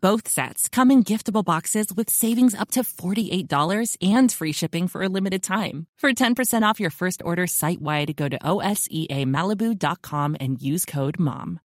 Both 0.00 0.28
sets 0.28 0.68
come 0.68 0.92
in 0.92 1.02
giftable 1.02 1.44
boxes 1.44 1.92
with 1.92 2.08
savings 2.08 2.54
up 2.54 2.70
to 2.72 2.82
$48 2.84 3.96
and 4.00 4.30
free 4.30 4.52
shipping 4.52 4.86
for 4.86 5.02
a 5.02 5.08
limited 5.08 5.42
time. 5.42 5.86
For 5.98 6.12
10% 6.12 6.62
off 6.62 6.78
your 6.78 6.90
first 6.90 7.20
order 7.24 7.48
site 7.48 7.82
wide, 7.82 8.14
go 8.14 8.28
to 8.28 8.38
OSEAMalibu.com 8.38 10.36
and 10.38 10.62
use 10.62 10.84
code 10.84 11.18
MOM. 11.18 11.58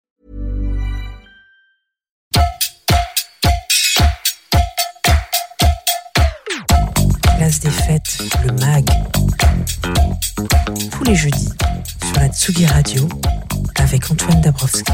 Place 7.37 7.59
des 7.59 7.69
fêtes, 7.69 8.17
le 8.45 8.53
MAG. 8.53 8.89
Tous 10.91 11.03
les 11.03 11.15
jeudis 11.15 11.49
sur 12.03 12.15
la 12.15 12.29
Tsugi 12.29 12.65
Radio 12.65 13.07
avec 13.75 14.09
Antoine 14.09 14.41
Dabrowski. 14.41 14.91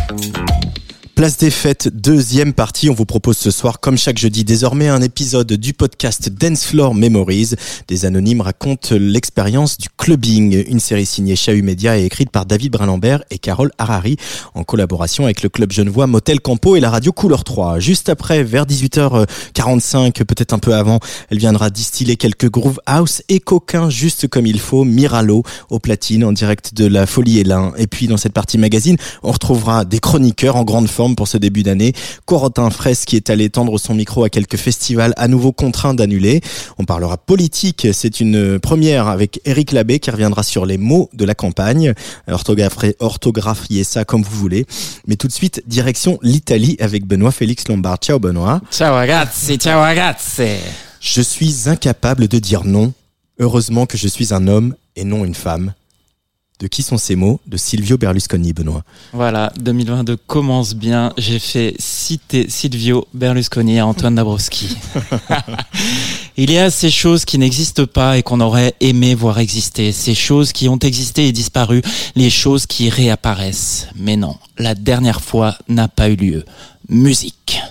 Place 1.20 1.36
des 1.36 1.52
fêtes, 1.52 1.90
deuxième 1.94 2.54
partie. 2.54 2.90
On 2.90 2.94
vous 2.94 3.04
propose 3.04 3.36
ce 3.36 3.52
soir, 3.52 3.82
comme 3.82 3.98
chaque 3.98 4.18
jeudi, 4.18 4.46
désormais 4.46 4.88
un 4.88 5.02
épisode 5.02 5.52
du 5.52 5.73
podcast 5.73 6.30
Dance 6.30 6.64
Floor 6.64 6.95
Memories. 6.95 7.55
Des 7.90 8.05
anonymes 8.05 8.40
racontent 8.40 8.95
l'expérience 8.98 9.78
du 9.78 9.90
clubbing. 9.98 10.64
Une 10.70 10.80
série 10.80 11.05
signée 11.05 11.36
Chahut 11.36 11.62
Media 11.62 12.00
et 12.00 12.05
écrite 12.05 12.30
par 12.30 12.45
David 12.45 12.72
Brinlambert 12.72 13.22
et 13.32 13.38
Carole 13.38 13.72
Harari 13.78 14.16
en 14.54 14.64
collaboration 14.64 15.26
avec 15.26 15.44
le 15.44 15.50
club 15.50 15.73
genevois 15.73 16.08
Motel 16.08 16.40
Campo 16.40 16.78
et 16.78 16.80
la 16.80 16.90
radio 16.90 17.12
Couleur 17.12 17.44
3. 17.44 17.80
Juste 17.80 18.08
après, 18.08 18.45
vers 18.45 18.66
18h45, 18.66 20.23
peut-être 20.23 20.54
un 20.54 20.59
peu 20.59 20.73
avant, 20.73 21.02
elle 21.31 21.39
viendra 21.39 21.70
distiller 21.70 22.16
quelques 22.16 22.50
groove 22.50 22.80
house 22.86 23.23
et 23.28 23.42
coquins 23.42 23.89
juste 23.89 24.30
comme 24.30 24.45
il 24.45 24.61
faut. 24.61 24.86
Miralo 24.86 25.44
au 25.70 25.80
platine 25.80 26.23
en 26.23 26.31
direct 26.31 26.73
de 26.76 26.86
la 26.86 27.06
Folie 27.06 27.39
Hélin. 27.39 27.73
Et 27.78 27.88
puis 27.88 28.08
dans 28.08 28.16
cette 28.16 28.31
partie 28.31 28.58
magazine, 28.58 28.95
on 29.22 29.33
retrouvera 29.33 29.83
des 29.83 30.00
chroniqueurs 30.00 30.56
en 30.56 30.64
grande 30.64 30.88
forme 30.88 31.08
pour 31.15 31.27
ce 31.27 31.38
début 31.38 31.63
d'année. 31.63 31.93
Corentin 32.25 32.69
Fraisse 32.69 33.05
qui 33.05 33.15
est 33.15 33.29
allé 33.29 33.49
tendre 33.49 33.77
son 33.77 33.93
micro 33.93 34.23
à 34.23 34.29
quelques 34.29 34.57
festivals 34.57 35.13
à 35.17 35.27
nouveau 35.27 35.52
contraints 35.52 35.93
d'annuler. 35.93 36.41
On 36.77 36.85
parlera 36.85 37.17
politique, 37.17 37.88
c'est 37.93 38.19
une 38.19 38.59
première 38.59 39.07
avec 39.07 39.41
Eric 39.45 39.71
Labbé 39.71 39.99
qui 39.99 40.11
reviendra 40.11 40.43
sur 40.43 40.65
les 40.65 40.77
mots 40.77 41.09
de 41.13 41.25
la 41.25 41.35
campagne. 41.35 41.93
Orthographier, 42.27 42.95
orthographier 42.99 43.83
ça 43.83 44.05
comme 44.05 44.23
vous 44.23 44.37
voulez. 44.37 44.65
Mais 45.07 45.15
tout 45.15 45.27
de 45.27 45.33
suite, 45.33 45.63
direction 45.67 46.19
l'Italie 46.21 46.77
avec 46.80 47.05
Benoît 47.05 47.31
Félix 47.31 47.67
Lombard. 47.67 47.97
Ciao 47.97 48.19
Benoît. 48.19 48.61
Ciao 48.71 48.93
ragazzi, 48.93 49.57
ciao 49.57 49.80
ragazzi. 49.80 50.57
Je 50.99 51.21
suis 51.21 51.69
incapable 51.69 52.27
de 52.27 52.39
dire 52.39 52.65
non. 52.65 52.93
Heureusement 53.39 53.85
que 53.85 53.97
je 53.97 54.07
suis 54.07 54.33
un 54.33 54.47
homme 54.47 54.75
et 54.95 55.05
non 55.05 55.23
une 55.23 55.35
femme. 55.35 55.73
De 56.59 56.67
qui 56.67 56.83
sont 56.83 56.97
ces 56.97 57.15
mots 57.15 57.39
De 57.47 57.55
Silvio 57.55 57.97
Berlusconi, 57.97 58.52
Benoît. 58.52 58.83
Voilà, 59.13 59.53
2022 59.61 60.17
commence 60.17 60.75
bien. 60.75 61.13
J'ai 61.17 61.39
fait 61.39 61.73
citer 61.79 62.49
Silvio 62.49 63.07
Berlusconi 63.13 63.79
à 63.79 63.88
Antoine 63.88 64.15
Dabrowski. 64.15 64.75
Il 66.37 66.52
y 66.52 66.57
a 66.57 66.69
ces 66.69 66.89
choses 66.89 67.23
qui 67.23 67.37
n'existent 67.37 67.85
pas 67.85 68.17
et 68.17 68.23
qu'on 68.23 68.41
aurait 68.41 68.73
aimé 68.81 69.15
voir 69.15 69.39
exister, 69.39 69.93
ces 69.93 70.15
choses 70.15 70.52
qui 70.52 70.67
ont 70.67 70.80
existé 70.80 71.27
et 71.27 71.31
disparu, 71.31 71.81
les 72.15 72.30
choses 72.30 72.65
qui 72.65 72.89
réapparaissent. 72.89 73.87
Mais 73.95 74.17
non, 74.17 74.35
la 74.57 74.75
dernière 74.75 75.21
fois 75.21 75.55
n'a 75.69 75.87
pas 75.87 76.09
eu 76.09 76.15
lieu. 76.15 76.45
Musique. 76.89 77.61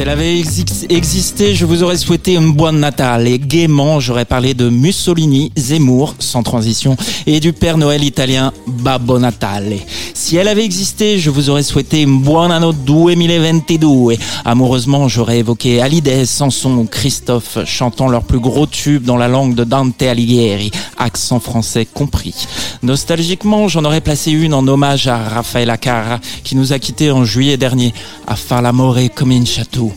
Elle 0.00 0.08
avait 0.08 0.34
exi- 0.40 0.86
existé, 0.88 1.54
je 1.54 1.64
vous 1.66 1.82
aurais 1.82 1.96
souhaité 1.96 2.36
un 2.36 2.48
bon 2.48 2.72
Natal 2.72 3.28
et 3.28 3.38
gaiement, 3.38 4.00
j'aurais 4.00 4.24
parlé 4.24 4.54
de 4.54 4.68
Mussolini, 4.68 5.52
Zemmour, 5.56 6.14
sans 6.18 6.42
transition, 6.42 6.96
et 7.26 7.38
du 7.40 7.52
Père 7.52 7.76
Noël 7.76 8.02
italien 8.02 8.52
Babbo 8.66 9.18
Natale. 9.18 9.74
Si 10.14 10.36
elle 10.36 10.48
avait 10.48 10.64
existé, 10.64 11.18
je 11.18 11.28
vous 11.30 11.50
aurais 11.50 11.62
souhaité 11.62 12.04
un 12.04 12.08
buon 12.08 12.50
anno 12.50 12.72
2022. 12.72 14.16
Amoureusement, 14.44 15.08
j'aurais 15.08 15.38
évoqué 15.40 15.80
Hallyday, 15.82 16.24
Sanson 16.24 16.86
Christophe 16.90 17.58
chantant 17.66 18.08
leur 18.08 18.22
plus 18.24 18.40
gros 18.40 18.66
tube 18.66 19.04
dans 19.04 19.16
la 19.16 19.28
langue 19.28 19.54
de 19.54 19.64
Dante 19.64 20.00
Alighieri, 20.02 20.70
accent 20.98 21.40
français 21.40 21.86
compris. 21.92 22.34
Nostalgiquement, 22.82 23.68
j'en 23.68 23.84
aurais 23.84 24.00
placé 24.00 24.30
une 24.30 24.54
en 24.54 24.66
hommage 24.66 25.08
à 25.08 25.16
Raffaella 25.18 25.76
Carra, 25.76 26.20
qui 26.44 26.56
nous 26.56 26.72
a 26.72 26.78
quittés 26.78 27.10
en 27.10 27.24
juillet 27.24 27.56
dernier, 27.56 27.92
à 28.26 28.36
far 28.36 28.62
l'amore 28.62 28.98
come 29.14 29.32
in 29.32 29.44
château. 29.44 29.89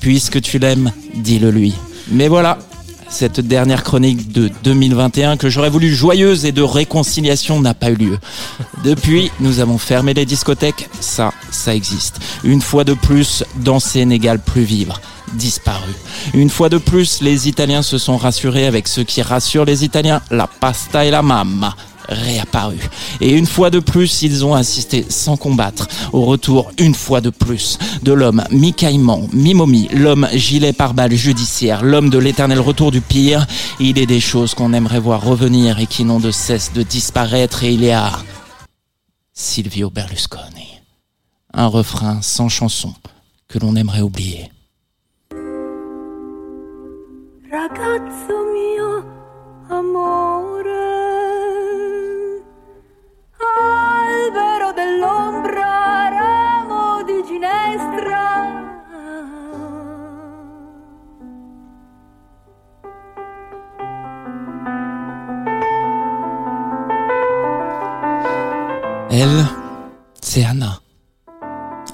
Puisque 0.00 0.40
tu 0.40 0.58
l'aimes, 0.58 0.92
dis-le 1.14 1.50
lui. 1.50 1.74
Mais 2.10 2.28
voilà, 2.28 2.58
cette 3.08 3.40
dernière 3.40 3.82
chronique 3.82 4.32
de 4.32 4.50
2021 4.62 5.36
que 5.36 5.50
j'aurais 5.50 5.68
voulu 5.68 5.94
joyeuse 5.94 6.44
et 6.44 6.52
de 6.52 6.62
réconciliation 6.62 7.60
n'a 7.60 7.74
pas 7.74 7.90
eu 7.90 7.96
lieu. 7.96 8.18
Depuis, 8.84 9.30
nous 9.40 9.60
avons 9.60 9.78
fermé 9.78 10.14
les 10.14 10.24
discothèques, 10.24 10.88
ça, 11.00 11.32
ça 11.50 11.74
existe. 11.74 12.20
Une 12.44 12.62
fois 12.62 12.84
de 12.84 12.94
plus, 12.94 13.44
danser 13.56 14.04
n'égale 14.04 14.38
plus 14.38 14.62
vivre 14.62 15.00
disparu. 15.34 15.92
Une 16.34 16.50
fois 16.50 16.68
de 16.68 16.78
plus, 16.78 17.20
les 17.20 17.48
Italiens 17.48 17.82
se 17.82 17.98
sont 17.98 18.16
rassurés 18.16 18.66
avec 18.66 18.88
ce 18.88 19.00
qui 19.00 19.22
rassure 19.22 19.64
les 19.64 19.84
Italiens, 19.84 20.22
la 20.32 20.48
pasta 20.48 21.04
et 21.04 21.10
la 21.12 21.22
mamma 21.22 21.76
réapparu. 22.10 22.78
Et 23.20 23.30
une 23.32 23.46
fois 23.46 23.70
de 23.70 23.78
plus, 23.78 24.22
ils 24.22 24.44
ont 24.44 24.54
assisté 24.54 25.06
sans 25.08 25.36
combattre 25.36 25.88
au 26.12 26.24
retour, 26.24 26.72
une 26.78 26.94
fois 26.94 27.20
de 27.20 27.30
plus, 27.30 27.78
de 28.02 28.12
l'homme 28.12 28.42
mi-caïman, 28.50 29.28
mi-momie, 29.32 29.88
l'homme 29.92 30.28
gilet 30.34 30.72
pare-balles 30.72 31.14
judiciaire, 31.14 31.82
l'homme 31.84 32.10
de 32.10 32.18
l'éternel 32.18 32.60
retour 32.60 32.90
du 32.90 33.00
pire. 33.00 33.46
Il 33.78 33.98
est 33.98 34.06
des 34.06 34.20
choses 34.20 34.54
qu'on 34.54 34.72
aimerait 34.72 35.00
voir 35.00 35.22
revenir 35.22 35.78
et 35.78 35.86
qui 35.86 36.04
n'ont 36.04 36.20
de 36.20 36.30
cesse 36.30 36.72
de 36.72 36.82
disparaître 36.82 37.64
et 37.64 37.72
il 37.72 37.84
y 37.84 37.90
a 37.90 38.12
Silvio 39.32 39.90
Berlusconi. 39.90 40.80
Un 41.52 41.66
refrain 41.66 42.20
sans 42.22 42.48
chanson 42.48 42.94
que 43.48 43.58
l'on 43.58 43.74
aimerait 43.74 44.02
oublier. 44.02 44.50
Elle, 69.22 69.46
c'est 70.22 70.44
Anna. 70.46 70.80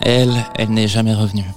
Elle, 0.00 0.44
elle 0.54 0.70
n'est 0.70 0.86
jamais 0.86 1.12
revenue. 1.12 1.50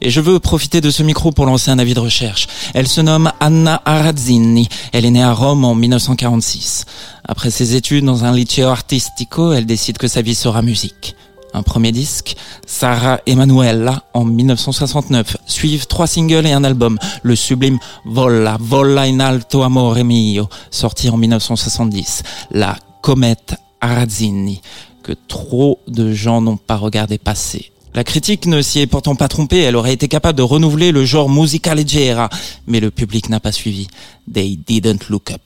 Et 0.00 0.10
je 0.10 0.20
veux 0.20 0.40
profiter 0.40 0.80
de 0.80 0.90
ce 0.90 1.04
micro 1.04 1.30
pour 1.30 1.46
lancer 1.46 1.70
un 1.70 1.78
avis 1.78 1.94
de 1.94 2.00
recherche. 2.00 2.48
Elle 2.74 2.88
se 2.88 3.00
nomme 3.00 3.30
Anna 3.38 3.80
Arazzini. 3.84 4.68
Elle 4.92 5.04
est 5.04 5.12
née 5.12 5.22
à 5.22 5.32
Rome 5.32 5.64
en 5.64 5.76
1946. 5.76 6.86
Après 7.24 7.52
ses 7.52 7.76
études 7.76 8.04
dans 8.04 8.24
un 8.24 8.32
liceo 8.32 8.66
artistico, 8.66 9.52
elle 9.52 9.64
décide 9.64 9.96
que 9.96 10.08
sa 10.08 10.22
vie 10.22 10.34
sera 10.34 10.60
musique. 10.60 11.14
Un 11.54 11.62
premier 11.62 11.92
disque, 11.92 12.34
Sarah 12.66 13.20
Emanuela, 13.26 14.02
en 14.12 14.24
1969. 14.24 15.36
Suivent 15.46 15.86
trois 15.86 16.08
singles 16.08 16.48
et 16.48 16.52
un 16.52 16.64
album. 16.64 16.98
Le 17.22 17.36
sublime 17.36 17.78
Vola, 18.06 18.56
Vola 18.58 19.02
in 19.02 19.20
alto 19.20 19.62
amore 19.62 20.02
mio, 20.02 20.48
sorti 20.72 21.08
en 21.10 21.16
1970. 21.16 22.24
La 22.50 22.76
comète 23.02 23.54
Arazzini, 23.80 24.60
que 25.02 25.12
trop 25.28 25.80
de 25.88 26.12
gens 26.12 26.40
n'ont 26.40 26.56
pas 26.56 26.76
regardé 26.76 27.18
passer. 27.18 27.72
La 27.92 28.04
critique 28.04 28.46
ne 28.46 28.62
s'y 28.62 28.78
est 28.78 28.86
pourtant 28.86 29.16
pas 29.16 29.26
trompée, 29.26 29.58
elle 29.58 29.74
aurait 29.74 29.92
été 29.92 30.06
capable 30.06 30.38
de 30.38 30.44
renouveler 30.44 30.92
le 30.92 31.04
genre 31.04 31.28
musica 31.28 31.74
leggera, 31.74 32.30
mais 32.68 32.78
le 32.78 32.92
public 32.92 33.28
n'a 33.28 33.40
pas 33.40 33.50
suivi. 33.50 33.88
They 34.32 34.56
didn't 34.56 35.08
look 35.08 35.32
up. 35.32 35.42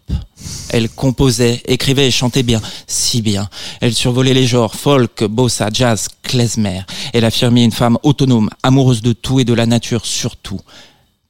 Elle 0.69 0.91
composait, 0.91 1.63
écrivait 1.65 2.09
et 2.09 2.11
chantait 2.11 2.43
bien, 2.43 2.61
si 2.87 3.23
bien. 3.23 3.49
Elle 3.81 3.95
survolait 3.95 4.35
les 4.35 4.47
genres 4.47 4.75
folk, 4.75 5.25
bossa, 5.25 5.71
jazz, 5.73 6.09
klezmer. 6.23 6.83
Elle 7.15 7.25
affirmait 7.25 7.65
une 7.65 7.73
femme 7.73 7.97
autonome, 8.03 8.51
amoureuse 8.63 9.01
de 9.01 9.15
tout 9.15 9.41
et 9.41 9.45
de 9.45 9.55
la 9.55 9.65
nature 9.65 10.05
surtout. 10.05 10.61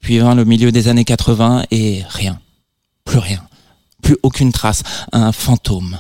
Puis 0.01 0.19
vint 0.19 0.35
le 0.35 0.45
milieu 0.45 0.73
des 0.73 0.89
années 0.89 1.05
80 1.05 1.67
et 1.71 2.03
rien. 2.09 2.41
Plus 3.05 3.19
rien. 3.19 3.43
Plus 4.03 4.17
aucune 4.25 4.51
trace. 4.51 4.83
Un 5.13 5.31
fantôme. 5.31 5.97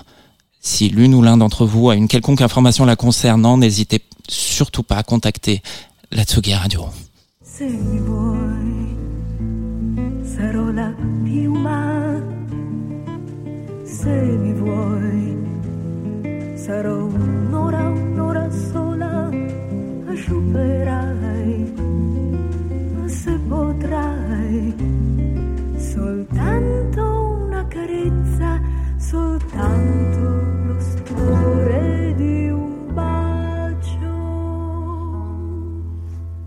Si 0.66 0.88
l'une 0.88 1.14
ou 1.14 1.20
l'un 1.20 1.36
d'entre 1.36 1.66
vous 1.66 1.90
a 1.90 1.94
une 1.94 2.08
quelconque 2.08 2.40
information 2.40 2.86
la 2.86 2.96
concernant, 2.96 3.58
n'hésitez 3.58 4.00
surtout 4.28 4.82
pas 4.82 4.96
à 4.96 5.02
contacter 5.02 5.62
la 6.10 6.24
Tsugi 6.24 6.54
Radio. 6.54 6.86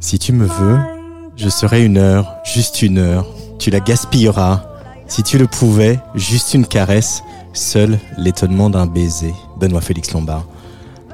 Si 0.10 0.20
tu 0.20 0.32
me 0.32 0.46
veux, 0.46 0.80
je 1.36 1.50
serai 1.50 1.84
une 1.84 1.98
heure, 1.98 2.38
juste 2.46 2.82
une 2.82 2.98
heure. 2.98 3.26
Tu 3.60 3.72
la 3.72 3.82
gaspilleras. 3.82 4.64
Si 5.06 5.22
tu 5.22 5.38
le 5.38 5.48
pouvais, 5.48 6.00
juste 6.16 6.54
une 6.54 6.66
caresse, 6.66 7.24
seul 7.52 8.00
l'étonnement 8.18 8.70
d'un 8.70 8.86
baiser. 8.86 9.34
Benoît 9.58 9.82
Félix 9.82 10.14
Lombard. 10.14 10.46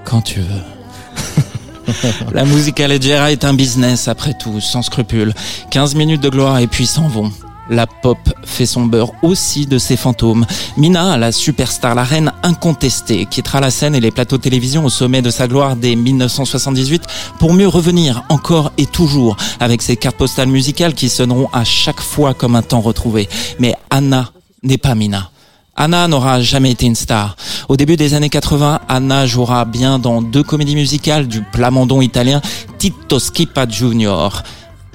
Quand 0.05 0.21
tu 0.21 0.41
veux. 0.41 2.03
La 2.33 2.45
musica 2.45 2.87
leggera 2.87 3.31
est 3.31 3.45
un 3.45 3.55
business 3.55 4.07
après 4.07 4.35
tout, 4.37 4.61
sans 4.61 4.83
scrupule. 4.83 5.33
15 5.71 5.95
minutes 5.95 6.21
de 6.21 6.29
gloire 6.29 6.59
et 6.59 6.67
puis 6.67 6.85
s'en 6.85 7.07
vont. 7.07 7.31
La 7.69 7.87
pop 7.87 8.19
fait 8.43 8.65
son 8.65 8.85
beurre 8.85 9.13
aussi 9.21 9.65
de 9.65 9.77
ses 9.77 9.95
fantômes. 9.95 10.45
Mina, 10.75 11.17
la 11.17 11.31
superstar, 11.31 11.95
la 11.95 12.03
reine 12.03 12.31
incontestée, 12.43 13.25
quittera 13.25 13.59
la 13.59 13.71
scène 13.71 13.95
et 13.95 13.99
les 13.99 14.11
plateaux 14.11 14.37
de 14.37 14.41
télévision 14.41 14.85
au 14.85 14.89
sommet 14.89 15.21
de 15.21 15.31
sa 15.31 15.47
gloire 15.47 15.75
dès 15.75 15.95
1978 15.95 17.03
pour 17.39 17.53
mieux 17.53 17.67
revenir 17.67 18.23
encore 18.29 18.71
et 18.77 18.85
toujours 18.85 19.37
avec 19.59 19.81
ses 19.81 19.97
cartes 19.97 20.17
postales 20.17 20.49
musicales 20.49 20.93
qui 20.93 21.09
sonneront 21.09 21.49
à 21.53 21.63
chaque 21.63 22.01
fois 22.01 22.33
comme 22.33 22.55
un 22.55 22.61
temps 22.61 22.81
retrouvé. 22.81 23.27
Mais 23.59 23.73
Anna 23.89 24.31
n'est 24.61 24.77
pas 24.77 24.95
Mina. 24.95 25.31
Anna 25.75 26.07
n'aura 26.07 26.39
jamais 26.41 26.71
été 26.71 26.85
une 26.85 26.95
star. 26.95 27.35
Au 27.67 27.77
début 27.77 27.95
des 27.95 28.13
années 28.13 28.29
80, 28.29 28.81
Anna 28.87 29.25
jouera 29.25 29.65
bien 29.65 29.97
dans 29.97 30.21
deux 30.21 30.43
comédies 30.43 30.75
musicales 30.75 31.27
du 31.27 31.41
plamondon 31.41 32.01
italien 32.01 32.41
Tito 32.77 33.19
Schipa 33.19 33.67
Junior. 33.67 34.43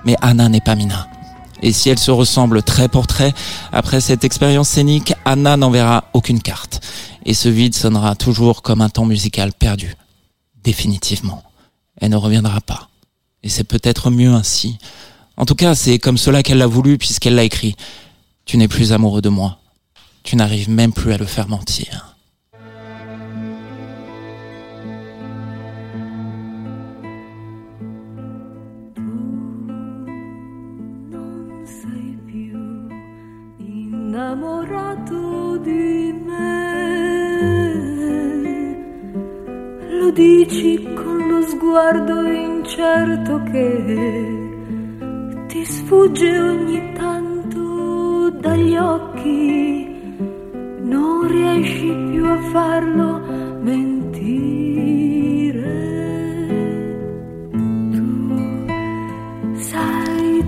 Mais 0.05 0.15
Anna 0.23 0.49
n'est 0.49 0.61
pas 0.61 0.77
Mina. 0.77 1.09
Et 1.63 1.73
si 1.73 1.91
elle 1.91 1.99
se 1.99 2.13
ressemble 2.13 2.63
trait 2.63 2.89
pour 2.89 3.09
trait, 3.09 3.35
après 3.73 4.01
cette 4.01 4.23
expérience 4.23 4.69
scénique, 4.69 5.15
Anna 5.25 5.57
n'enverra 5.57 6.05
aucune 6.13 6.41
carte. 6.41 6.81
Et 7.29 7.35
ce 7.35 7.51
vide 7.51 7.75
sonnera 7.75 8.17
toujours 8.17 8.63
comme 8.63 8.81
un 8.81 8.89
temps 8.89 9.05
musical 9.05 9.53
perdu. 9.53 9.95
Définitivement. 10.65 11.43
Elle 12.01 12.13
ne 12.13 12.17
reviendra 12.17 12.63
pas. 12.63 12.89
Et 13.43 13.51
c'est 13.51 13.65
peut-être 13.65 14.09
mieux 14.09 14.33
ainsi. 14.33 14.79
En 15.37 15.45
tout 15.45 15.55
cas, 15.55 15.75
c'est 15.75 15.99
comme 15.99 16.17
cela 16.17 16.43
qu'elle 16.43 16.57
l'a 16.57 16.67
voulu 16.67 16.97
puisqu'elle 16.97 17.35
l'a 17.35 17.45
écrit. 17.45 17.77
Tu 18.47 18.57
n'es 18.57 18.67
plus 18.67 18.95
amoureux 18.95 19.21
de 19.21 19.29
moi. 19.29 19.59
Tu 20.23 20.37
n'arrives 20.37 20.71
même 20.71 20.95
plus 20.95 21.13
à 21.13 21.19
le 21.19 21.27
faire 21.27 21.49
mentir. 21.49 22.17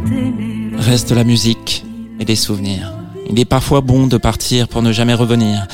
Tenere. 0.08 0.78
Reste 0.78 1.12
la 1.12 1.24
musique 1.24 1.84
et 2.18 2.24
les 2.24 2.36
souvenirs. 2.36 2.92
Il 3.28 3.38
est 3.38 3.44
parfois 3.44 3.80
bon 3.80 4.06
de 4.06 4.16
partir 4.16 4.66
pour 4.66 4.82
ne 4.82 4.92
jamais 4.92 5.14
revenir. 5.14 5.66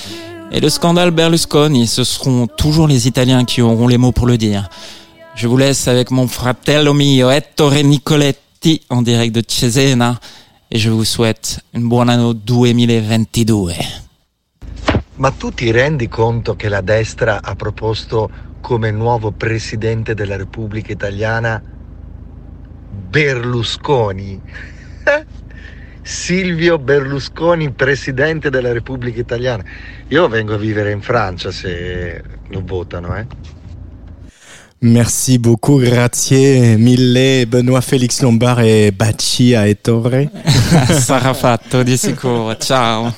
Et 0.53 0.61
le 0.61 0.69
scandale 0.69 1.11
Berlusconi, 1.11 1.87
ce 1.87 2.05
seront 2.05 2.47
toujours 2.47 2.87
les 2.87 3.09
Italiens 3.09 3.45
qui 3.45 3.63
auront 3.63 3.89
les 3.89 3.99
mots 3.99 4.13
pour 4.13 4.27
le 4.27 4.37
dire. 4.37 4.69
Je 5.37 5.49
vous 5.49 5.59
laisse 5.59 5.87
avec 5.87 6.11
mon 6.11 6.29
fratello 6.29 6.95
mio 6.95 7.29
Ettore 7.29 7.83
Nicoletti 7.83 8.81
en 8.89 9.03
direct 9.03 9.35
de 9.35 9.43
Cesena 9.47 10.19
et 10.71 10.79
je 10.79 10.89
vous 10.89 11.05
souhaite 11.05 11.61
un 11.75 11.83
buon 11.83 12.09
anno 12.09 12.33
2022. 12.33 13.75
Ma 15.17 15.31
tu 15.33 15.53
ti 15.53 15.71
rendi 15.71 16.09
conto 16.09 16.57
che 16.57 16.71
la 16.71 16.81
destra 16.81 17.43
ha 17.43 17.55
proposto 17.55 18.31
come 18.63 18.91
nuovo 18.91 19.31
presidente 19.31 20.15
della 20.15 20.37
Repubblica 20.37 20.91
Italiana 20.93 21.63
Berlusconi? 23.11 24.41
Silvio 26.01 26.79
Berlusconi, 26.79 27.73
presidente 27.73 28.49
della 28.49 28.73
Repubblica 28.73 29.21
Italiana. 29.21 29.63
Io 30.09 30.29
vengo 30.29 30.55
a 30.55 30.59
vivere 30.59 30.93
in 30.93 31.03
Francia 31.03 31.51
se 31.51 32.25
lo 32.49 32.63
votano, 32.65 33.15
eh. 33.17 33.55
Merci 34.87 35.39
beaucoup, 35.39 35.79
grazie 35.81 36.77
mille, 36.79 37.45
Benoît 37.51 37.81
Félix 37.81 38.23
Lombard 38.23 38.61
et 38.61 38.93
Baci 38.93 39.57
à 39.57 39.67
Ettore. 39.69 40.11
Sarà 41.01 41.33
fatto 41.35 41.83
di 41.83 41.97
sicuro. 41.97 42.57
Ciao. 42.57 43.13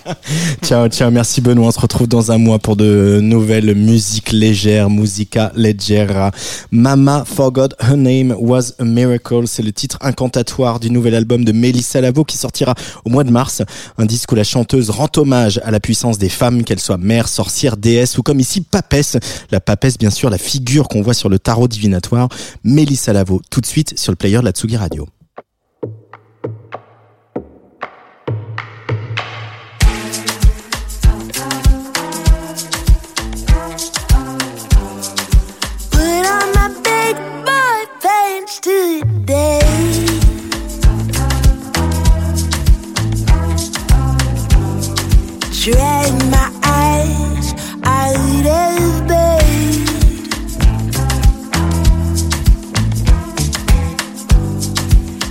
ciao, 0.61 0.89
ciao, 0.89 1.11
merci 1.11 1.41
Benoît. 1.41 1.69
On 1.69 1.71
se 1.71 1.81
retrouve 1.81 2.07
dans 2.07 2.31
un 2.31 2.39
mois 2.39 2.59
pour 2.59 2.77
de 2.77 3.21
nouvelles 3.23 3.75
musiques 3.75 4.33
légères, 4.33 4.91
musica 4.91 5.53
leggera. 5.55 6.31
Mama 6.71 7.25
Forgot 7.25 7.69
Her 7.81 7.97
Name 7.97 8.35
Was 8.39 8.75
a 8.79 8.85
Miracle, 8.85 9.47
c'est 9.47 9.63
le 9.63 9.73
titre 9.73 9.99
incantatoire 10.01 10.81
du 10.81 10.91
nouvel 10.91 11.15
album 11.15 11.45
de 11.45 11.53
Mélissa 11.53 12.01
Lavo 12.01 12.25
qui 12.25 12.37
sortira 12.37 12.75
au 13.05 13.11
mois 13.11 13.25
de 13.25 13.31
mars. 13.31 13.63
Un 13.97 14.07
disque 14.07 14.31
où 14.33 14.35
la 14.35 14.45
chanteuse 14.45 14.91
rend 14.91 15.09
hommage 15.17 15.61
à 15.65 15.71
la 15.71 15.81
puissance 15.81 16.19
des 16.19 16.29
femmes, 16.29 16.65
qu'elles 16.65 16.81
soient 16.81 16.99
mères, 16.99 17.29
sorcières, 17.29 17.77
déesses 17.77 18.19
ou 18.19 18.23
comme 18.23 18.41
ici 18.41 18.61
papesse. 18.61 19.17
La 19.51 19.61
papesse, 19.61 19.99
bien 19.99 20.11
sûr, 20.11 20.31
la 20.31 20.39
figure 20.39 20.89
qu'on 20.89 21.03
voit 21.03 21.15
sur 21.15 21.29
le 21.29 21.39
tarot 21.39 21.69
divinatoire. 21.69 22.29
Mélissa 22.65 23.13
Lavo, 23.13 23.41
tout 23.51 23.61
de 23.61 23.67
suite 23.67 23.99
sur 23.99 24.13
le 24.13 24.17
player 24.17 24.39
de 24.39 24.45
la 24.45 24.53
Tsugi 24.53 24.77
Radio. 24.77 25.09
Today. 38.61 39.61
Drag 45.63 46.13
my 46.31 46.51
eyes 46.65 47.53
out 47.85 48.47
of 48.47 49.07
bed. 49.07 49.45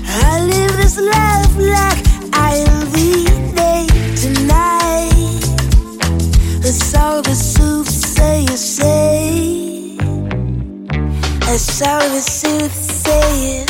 I 0.05 0.41
live 0.51 0.77
this 0.77 0.97
life 0.99 1.55
like 1.57 1.99
I'll 2.33 2.85
be 2.93 3.25
day 3.55 3.87
tonight. 4.15 5.41
That's 6.61 6.95
all 6.95 7.21
the 7.21 7.35
soothsayers 7.35 8.59
say 8.59 9.56
as 11.49 11.81
all 11.81 11.99
the 12.09 12.19
soothsayers. 12.19 13.67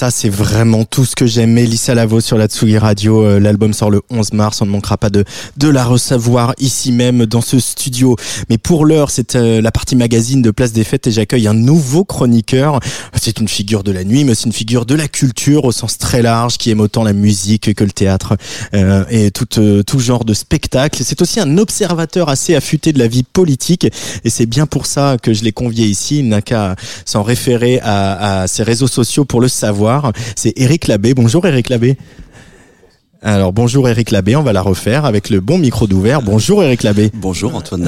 Ça, 0.00 0.10
c'est 0.10 0.30
vraiment 0.30 0.86
tout 0.86 1.04
ce 1.04 1.14
que 1.14 1.26
j'aime. 1.26 1.52
Mélissa 1.52 1.94
Lavo 1.94 2.22
sur 2.22 2.38
la 2.38 2.46
Tsugi 2.46 2.78
Radio. 2.78 3.22
Euh, 3.22 3.38
L'album 3.38 3.74
sort 3.74 3.90
le 3.90 4.00
11 4.08 4.32
mars. 4.32 4.62
On 4.62 4.64
ne 4.64 4.70
manquera 4.70 4.96
pas 4.96 5.10
de, 5.10 5.26
de 5.58 5.68
la 5.68 5.84
recevoir 5.84 6.54
ici 6.58 6.90
même 6.90 7.26
dans 7.26 7.42
ce 7.42 7.60
studio. 7.60 8.16
Mais 8.48 8.56
pour 8.56 8.86
l'heure, 8.86 9.10
c'est 9.10 9.36
euh, 9.36 9.60
la 9.60 9.70
partie 9.70 9.96
magazine 9.96 10.40
de 10.40 10.50
Place 10.52 10.72
des 10.72 10.84
Fêtes 10.84 11.06
et 11.06 11.10
j'accueille 11.10 11.46
un 11.46 11.52
nouveau 11.52 12.06
chroniqueur. 12.06 12.80
C'est 13.20 13.40
une 13.40 13.48
figure 13.48 13.84
de 13.84 13.92
la 13.92 14.04
nuit, 14.04 14.24
mais 14.24 14.32
aussi 14.32 14.46
une 14.46 14.54
figure 14.54 14.86
de 14.86 14.94
la 14.94 15.06
culture 15.06 15.66
au 15.66 15.72
sens 15.72 15.98
très 15.98 16.22
large 16.22 16.56
qui 16.56 16.70
aime 16.70 16.80
autant 16.80 17.02
la 17.02 17.12
musique 17.12 17.74
que 17.74 17.84
le 17.84 17.92
théâtre 17.92 18.38
euh, 18.72 19.04
et 19.10 19.30
tout, 19.30 19.44
tout 19.44 19.98
genre 19.98 20.24
de 20.24 20.32
spectacle. 20.32 21.02
C'est 21.04 21.20
aussi 21.20 21.40
un 21.40 21.58
observateur 21.58 22.30
assez 22.30 22.54
affûté 22.54 22.94
de 22.94 22.98
la 22.98 23.06
vie 23.06 23.24
politique 23.24 23.84
et 24.24 24.30
c'est 24.30 24.46
bien 24.46 24.64
pour 24.64 24.86
ça 24.86 25.18
que 25.22 25.34
je 25.34 25.44
l'ai 25.44 25.52
convié 25.52 25.84
ici. 25.84 26.20
Il 26.20 26.28
n'a 26.30 26.40
qu'à 26.40 26.74
s'en 27.04 27.22
référer 27.22 27.80
à 27.82 28.46
ses 28.48 28.62
réseaux 28.62 28.88
sociaux 28.88 29.26
pour 29.26 29.42
le 29.42 29.48
savoir. 29.48 29.89
C'est 30.36 30.52
Eric 30.56 30.86
Labbé. 30.86 31.14
Bonjour 31.14 31.46
Eric 31.46 31.68
Labbé. 31.68 31.96
Alors 33.22 33.52
bonjour 33.52 33.86
Eric 33.86 34.12
Labbé, 34.12 34.34
on 34.34 34.42
va 34.42 34.54
la 34.54 34.62
refaire 34.62 35.04
avec 35.04 35.28
le 35.28 35.40
bon 35.40 35.58
micro 35.58 35.86
d'ouvert. 35.86 36.22
Bonjour 36.22 36.64
Eric 36.64 36.82
Labbé. 36.82 37.10
Bonjour 37.12 37.54
Antoine. 37.54 37.86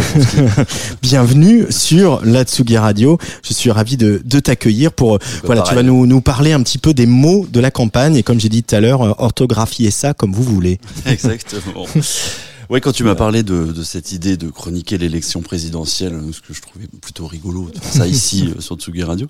Bienvenue 1.03 1.65
sur 1.71 2.21
la 2.23 2.45
Tsugi 2.45 2.77
Radio. 2.77 3.17
Je 3.43 3.55
suis 3.55 3.71
ravi 3.71 3.97
de, 3.97 4.21
de 4.23 4.41
t'accueillir 4.41 4.93
pour 4.93 5.19
voilà, 5.45 5.63
tu 5.63 5.75
vas 5.75 5.83
nous, 5.83 6.07
nous 6.07 6.21
parler 6.21 6.53
un 6.53 6.63
petit 6.63 6.77
peu 6.77 6.93
des 6.93 7.07
mots 7.07 7.47
de 7.51 7.61
la 7.61 7.71
campagne 7.71 8.17
et 8.17 8.23
comme 8.23 8.39
j'ai 8.39 8.51
dit 8.51 8.63
tout 8.63 8.75
à 8.75 8.81
l'heure, 8.81 9.01
euh, 9.01 9.15
orthographier 9.17 9.91
ça 9.91 10.13
comme 10.13 10.33
vous 10.33 10.43
voulez. 10.43 10.79
Exactement. 11.07 11.87
Ouais, 12.73 12.81
quand 12.81 12.93
tu 12.93 13.05
m'as 13.05 13.15
parlé 13.15 13.43
de, 13.43 13.67
de 13.67 13.83
cette 13.83 14.13
idée 14.13 14.39
de 14.39 14.49
chroniquer 14.49 14.97
l'élection 14.97 15.43
présidentielle, 15.43 16.19
ce 16.33 16.41
que 16.41 16.55
je 16.55 16.63
trouvais 16.63 16.87
plutôt 17.03 17.27
rigolo 17.27 17.69
de 17.69 17.79
faire 17.79 17.93
ça 17.93 18.07
ici 18.09 18.51
euh, 18.57 18.63
sur 18.63 18.77
Tsugi 18.77 19.03
Radio, 19.03 19.29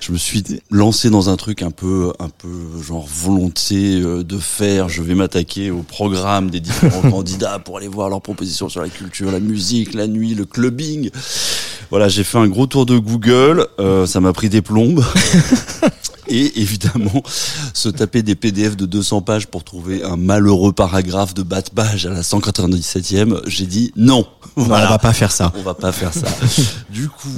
je 0.00 0.12
me 0.12 0.16
suis 0.16 0.44
lancé 0.70 1.10
dans 1.10 1.28
un 1.28 1.34
truc 1.36 1.62
un 1.62 1.72
peu, 1.72 2.12
un 2.20 2.28
peu 2.28 2.48
genre 2.80 3.04
volonté 3.04 4.00
euh, 4.00 4.22
de 4.22 4.38
faire. 4.38 4.88
Je 4.88 5.02
vais 5.02 5.16
m'attaquer 5.16 5.72
au 5.72 5.82
programme 5.82 6.50
des 6.50 6.60
différents 6.60 7.10
candidats 7.10 7.58
pour 7.58 7.78
aller 7.78 7.88
voir 7.88 8.10
leurs 8.10 8.22
propositions 8.22 8.68
sur 8.68 8.80
la 8.80 8.88
culture, 8.88 9.32
la 9.32 9.40
musique, 9.40 9.92
la 9.92 10.06
nuit, 10.06 10.36
le 10.36 10.44
clubbing. 10.44 11.10
Voilà, 11.90 12.08
j'ai 12.08 12.22
fait 12.22 12.38
un 12.38 12.46
gros 12.46 12.68
tour 12.68 12.86
de 12.86 12.96
Google. 12.96 13.66
euh, 13.80 14.06
ça 14.06 14.20
m'a 14.20 14.32
pris 14.32 14.48
des 14.48 14.62
plombes. 14.62 15.04
Et 16.28 16.60
évidemment, 16.60 17.22
se 17.74 17.88
taper 17.88 18.22
des 18.22 18.34
PDF 18.34 18.76
de 18.76 18.86
200 18.86 19.22
pages 19.22 19.46
pour 19.46 19.62
trouver 19.62 20.02
un 20.02 20.16
malheureux 20.16 20.72
paragraphe 20.72 21.34
de 21.34 21.42
bas 21.42 21.60
de 21.60 21.68
page 21.70 22.06
à 22.06 22.10
la 22.10 22.22
197e, 22.84 23.40
j'ai 23.46 23.66
dit 23.66 23.92
non. 23.96 24.26
Voilà. 24.56 24.86
On 24.86 24.90
va 24.90 24.98
pas 24.98 25.12
faire 25.12 25.32
ça. 25.32 25.52
On 25.56 25.62
va 25.62 25.74
pas 25.74 25.92
faire 25.92 26.12
ça. 26.12 26.26
Du 26.90 27.08
coup, 27.08 27.28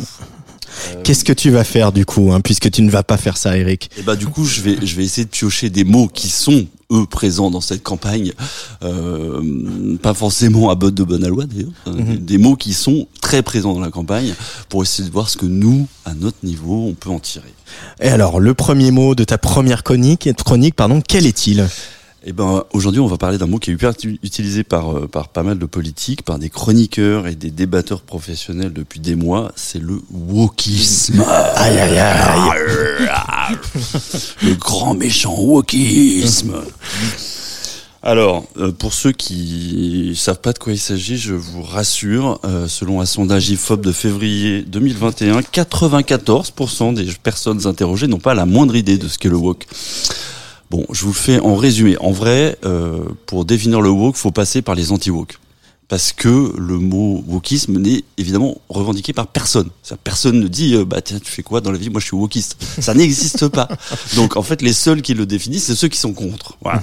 Qu'est-ce 1.05 1.25
que 1.25 1.33
tu 1.33 1.51
vas 1.51 1.65
faire 1.65 1.91
du 1.91 2.05
coup, 2.05 2.33
hein, 2.33 2.41
puisque 2.43 2.71
tu 2.71 2.83
ne 2.83 2.91
vas 2.91 3.03
pas 3.03 3.17
faire 3.17 3.37
ça, 3.39 3.57
Eric? 3.57 3.89
Et 3.99 4.03
bah 4.03 4.15
du 4.15 4.27
coup, 4.27 4.45
je 4.45 4.61
vais 4.61 4.77
je 4.85 4.95
vais 4.97 5.05
essayer 5.05 5.25
de 5.25 5.31
piocher 5.31 5.71
des 5.71 5.85
mots 5.85 6.09
qui 6.09 6.29
sont 6.29 6.67
eux 6.93 7.07
présents 7.07 7.51
dans 7.51 7.63
cette 7.63 7.83
campagne, 7.83 8.33
euh, 8.83 9.97
pas 10.03 10.13
forcément 10.13 10.69
à 10.71 10.75
botte 10.75 10.95
de 10.95 11.03
bonne 11.03 11.25
aloi 11.25 11.45
d'ailleurs, 11.47 11.71
euh, 11.87 11.93
Mhm. 11.93 12.17
des 12.19 12.39
mots 12.39 12.57
qui 12.57 12.75
sont 12.75 13.07
très 13.23 13.43
présents 13.43 13.73
dans 13.75 13.81
la 13.81 13.91
campagne 13.91 14.35
pour 14.69 14.83
essayer 14.83 15.09
de 15.09 15.13
voir 15.13 15.29
ce 15.31 15.37
que 15.37 15.47
nous, 15.47 15.89
à 16.05 16.15
notre 16.15 16.37
niveau, 16.43 16.85
on 16.89 16.95
peut 16.95 17.11
en 17.11 17.19
tirer. 17.21 17.53
Et 18.01 18.09
alors, 18.09 18.39
le 18.39 18.53
premier 18.55 18.91
mot 18.91 19.15
de 19.15 19.25
ta 19.25 19.39
première 19.39 19.83
chronique, 19.83 20.29
chronique 20.45 20.75
pardon, 20.77 21.01
quel 21.07 21.27
est-il? 21.27 21.67
Eh 22.29 22.33
ben, 22.33 22.65
aujourd'hui, 22.73 23.01
on 23.01 23.07
va 23.07 23.19
parler 23.19 23.39
d'un 23.39 23.47
mot 23.47 23.61
qui 23.61 23.71
est 23.71 23.75
hyper 23.75 23.93
utilisé 24.25 24.65
par, 24.65 24.91
euh, 24.91 25.07
par 25.07 25.29
pas 25.29 25.45
mal 25.45 25.61
de 25.61 25.65
politiques, 25.65 26.23
par 26.23 26.41
des 26.41 26.51
chroniqueurs 26.51 27.29
et 27.29 27.37
des 27.37 27.53
débatteurs 27.53 28.01
professionnels 28.01 28.73
depuis 28.73 28.99
des 28.99 29.15
mois. 29.15 29.53
C'est 29.55 29.79
le 29.79 30.01
wokisme. 30.11 31.21
Aïe 31.55 31.79
aïe 31.79 31.99
aïe. 31.99 33.57
le 34.43 34.55
grand 34.55 34.95
méchant 34.95 35.37
wokisme. 35.39 36.57
Alors, 38.03 38.45
euh, 38.57 38.73
pour 38.73 38.93
ceux 38.93 39.13
qui 39.13 40.15
savent 40.17 40.41
pas 40.41 40.53
de 40.53 40.59
quoi 40.59 40.73
il 40.73 40.81
s'agit, 40.81 41.19
je 41.19 41.35
vous 41.35 41.63
rassure, 41.63 42.41
euh, 42.45 42.67
selon 42.67 43.01
un 43.01 43.07
sondage 43.07 43.51
IFOP 43.51 43.83
de 43.83 43.93
février 43.93 44.63
2021, 44.63 45.43
94% 45.43 46.93
des 46.93 47.07
personnes 47.23 47.69
interrogées 47.69 48.09
n'ont 48.09 48.19
pas 48.19 48.35
la 48.35 48.47
moindre 48.47 48.75
idée 48.75 48.99
de 48.99 49.07
ce 49.07 49.17
qu'est 49.17 49.29
le 49.29 49.37
wok. 49.37 49.65
Bon, 50.71 50.85
je 50.91 51.03
vous 51.03 51.13
le 51.13 51.15
fais 51.15 51.41
en 51.41 51.55
résumé. 51.57 51.97
En 51.99 52.11
vrai, 52.11 52.59
euh, 52.65 53.05
pour 53.27 53.45
définir 53.45 53.81
le 53.81 53.91
woke, 53.91 54.17
faut 54.17 54.33
passer 54.33 54.63
par 54.63 54.75
les 54.75 54.93
anti-woke. 54.93 55.39
parce 55.89 56.13
que 56.13 56.53
le 56.59 56.79
mot 56.79 57.23
wokisme 57.29 57.79
n'est 57.79 58.03
évidemment 58.19 58.61
revendiqué 58.69 59.13
par 59.13 59.29
personne. 59.29 59.71
Personne 60.03 60.41
ne 60.41 60.49
dit 60.49 60.75
euh, 60.75 60.85
bah 60.85 61.01
tiens 61.01 61.21
tu 61.21 61.31
fais 61.31 61.45
quoi 61.45 61.61
dans 61.61 61.71
la 61.71 61.79
vie? 61.79 61.91
Moi 61.91 62.01
je 62.01 62.07
suis 62.07 62.17
wokiste. 62.17 62.57
Ça 62.81 62.93
n'existe 62.95 63.47
pas. 63.59 63.69
Donc 64.17 64.37
en 64.37 64.43
fait 64.43 64.63
les 64.63 64.73
seuls 64.73 65.01
qui 65.01 65.15
le 65.15 65.27
définissent 65.27 65.67
c'est 65.67 65.77
ceux 65.77 65.87
qui 65.87 65.99
sont 65.99 66.13
contre. 66.13 66.59
Voilà. 66.61 66.83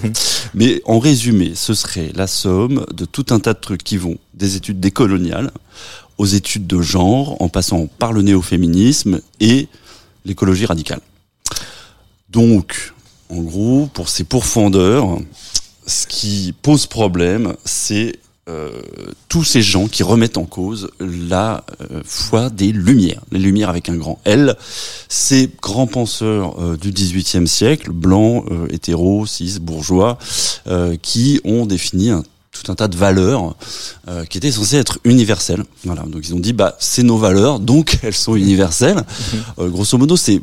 Mais 0.53 0.81
en 0.85 0.99
résumé, 0.99 1.51
ce 1.55 1.73
serait 1.73 2.11
la 2.15 2.27
somme 2.27 2.85
de 2.93 3.03
tout 3.03 3.25
un 3.31 3.39
tas 3.39 3.53
de 3.53 3.59
trucs 3.59 3.83
qui 3.83 3.97
vont 3.97 4.17
des 4.33 4.55
études 4.55 4.79
décoloniales 4.79 5.51
aux 6.17 6.25
études 6.25 6.67
de 6.67 6.81
genre, 6.81 7.41
en 7.41 7.49
passant 7.49 7.87
par 7.87 8.13
le 8.13 8.21
néo-féminisme 8.21 9.19
et 9.39 9.67
l'écologie 10.25 10.65
radicale. 10.65 11.01
Donc, 12.29 12.93
en 13.33 13.41
gros, 13.41 13.89
pour 13.93 14.09
ces 14.09 14.23
pourfendeurs, 14.23 15.17
ce 15.87 16.05
qui 16.07 16.53
pose 16.61 16.85
problème, 16.85 17.55
c'est 17.65 18.19
euh, 18.47 18.69
tous 19.29 19.43
ces 19.43 19.61
gens 19.61 19.87
qui 19.87 20.03
remettent 20.03 20.37
en 20.37 20.43
cause 20.43 20.91
la 20.99 21.63
euh, 21.79 22.01
foi 22.05 22.49
des 22.49 22.71
Lumières, 22.71 23.21
les 23.31 23.39
Lumières 23.39 23.69
avec 23.69 23.89
un 23.89 23.95
grand 23.95 24.19
L, 24.25 24.55
ces 25.07 25.49
grands 25.61 25.87
penseurs 25.87 26.59
euh, 26.59 26.77
du 26.77 26.91
XVIIIe 26.91 27.47
siècle, 27.47 27.91
blancs, 27.91 28.45
euh, 28.51 28.67
hétéros, 28.69 29.25
cis, 29.25 29.59
bourgeois, 29.59 30.17
qui 31.01 31.41
ont 31.43 31.65
défini 31.65 32.09
un 32.09 32.23
tout 32.63 32.71
un 32.71 32.75
tas 32.75 32.87
de 32.87 32.95
valeurs 32.95 33.55
euh, 34.07 34.25
qui 34.25 34.37
étaient 34.37 34.51
censées 34.51 34.77
être 34.77 34.99
universelles. 35.03 35.63
Voilà, 35.83 36.03
donc 36.03 36.27
ils 36.27 36.33
ont 36.33 36.39
dit 36.39 36.53
bah 36.53 36.75
c'est 36.79 37.03
nos 37.03 37.17
valeurs, 37.17 37.59
donc 37.59 37.99
elles 38.03 38.13
sont 38.13 38.35
universelles. 38.35 39.03
Euh, 39.59 39.69
grosso 39.69 39.97
modo, 39.97 40.15
c'est 40.15 40.41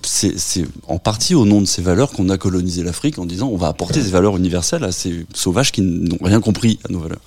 en 0.86 0.98
partie 0.98 1.34
au 1.34 1.44
nom 1.44 1.60
de 1.60 1.66
ces 1.66 1.82
valeurs 1.82 2.10
qu'on 2.10 2.28
a 2.28 2.38
colonisé 2.38 2.82
l'Afrique 2.82 3.18
en 3.18 3.26
disant 3.26 3.48
on 3.48 3.56
va 3.56 3.68
apporter 3.68 4.02
des 4.02 4.10
valeurs 4.10 4.36
universelles 4.36 4.84
à 4.84 4.92
ces 4.92 5.26
sauvages 5.34 5.72
qui 5.72 5.82
n'ont 5.82 6.18
rien 6.22 6.40
compris 6.40 6.78
à 6.88 6.92
nos 6.92 7.00
valeurs. 7.00 7.20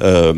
Euh, 0.00 0.32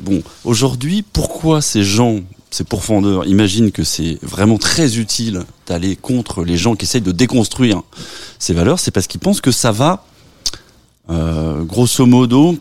bon, 0.00 0.22
aujourd'hui, 0.44 1.02
pourquoi 1.02 1.62
ces 1.62 1.82
gens 1.82 2.20
ces 2.50 2.64
pourfendeurs 2.64 3.26
imaginent 3.26 3.72
que 3.72 3.82
c'est 3.82 4.18
vraiment 4.20 4.58
très 4.58 4.98
utile 4.98 5.44
d'aller 5.66 5.96
contre 5.96 6.44
les 6.44 6.58
gens 6.58 6.76
qui 6.76 6.84
essayent 6.84 7.00
de 7.00 7.12
déconstruire 7.12 7.82
ces 8.38 8.52
valeurs, 8.52 8.78
c'est 8.78 8.90
parce 8.90 9.06
qu'ils 9.06 9.20
pensent 9.20 9.40
que 9.40 9.50
ça 9.50 9.72
va, 9.72 10.04
euh, 11.08 11.62
grosso 11.62 12.04
modo, 12.04 12.58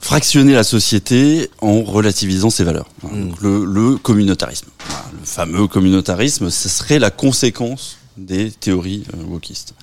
fractionner 0.00 0.54
la 0.54 0.64
société 0.64 1.50
en 1.60 1.82
relativisant 1.82 2.50
ses 2.50 2.64
valeurs. 2.64 2.88
Voilà, 3.02 3.16
Mm. 3.16 3.32
le, 3.40 3.64
le 3.64 3.96
communautarisme. 3.96 4.66
Le 5.12 5.24
fameux 5.26 5.66
communautarisme, 5.66 6.50
ce 6.50 6.68
serait 6.68 6.98
la 6.98 7.10
conséquence 7.10 7.96
des 8.16 8.50
théories 8.50 9.04
euh, 9.14 9.22
wokistes. 9.24 9.74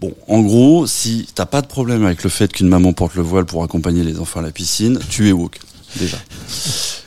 Bon, 0.00 0.14
en 0.28 0.40
gros, 0.42 0.86
si 0.86 1.26
t'as 1.34 1.46
pas 1.46 1.60
de 1.62 1.66
problème 1.66 2.04
avec 2.04 2.22
le 2.22 2.30
fait 2.30 2.52
qu'une 2.52 2.68
maman 2.68 2.92
porte 2.92 3.14
le 3.16 3.22
voile 3.22 3.44
pour 3.46 3.64
accompagner 3.64 4.04
les 4.04 4.18
enfants 4.20 4.38
à 4.40 4.42
la 4.44 4.52
piscine, 4.52 4.98
tu 5.10 5.28
es 5.28 5.32
woke, 5.32 5.58
déjà. 5.96 6.16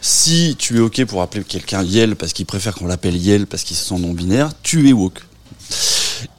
Si 0.02 0.56
tu 0.60 0.78
es 0.78 0.80
ok 0.82 1.06
pour 1.06 1.22
appeler 1.22 1.44
quelqu'un 1.46 1.84
Yel 1.84 2.16
parce 2.18 2.34
qu'il 2.34 2.46
préfère 2.46 2.76
qu'on 2.76 2.88
l'appelle 2.88 3.16
Yel 3.16 3.48
parce 3.48 3.64
qu'il 3.64 3.78
se 3.78 3.86
sent 3.86 3.98
non-binaire, 4.00 4.50
tu 4.64 4.90
es 4.90 4.94
woke. 4.94 5.22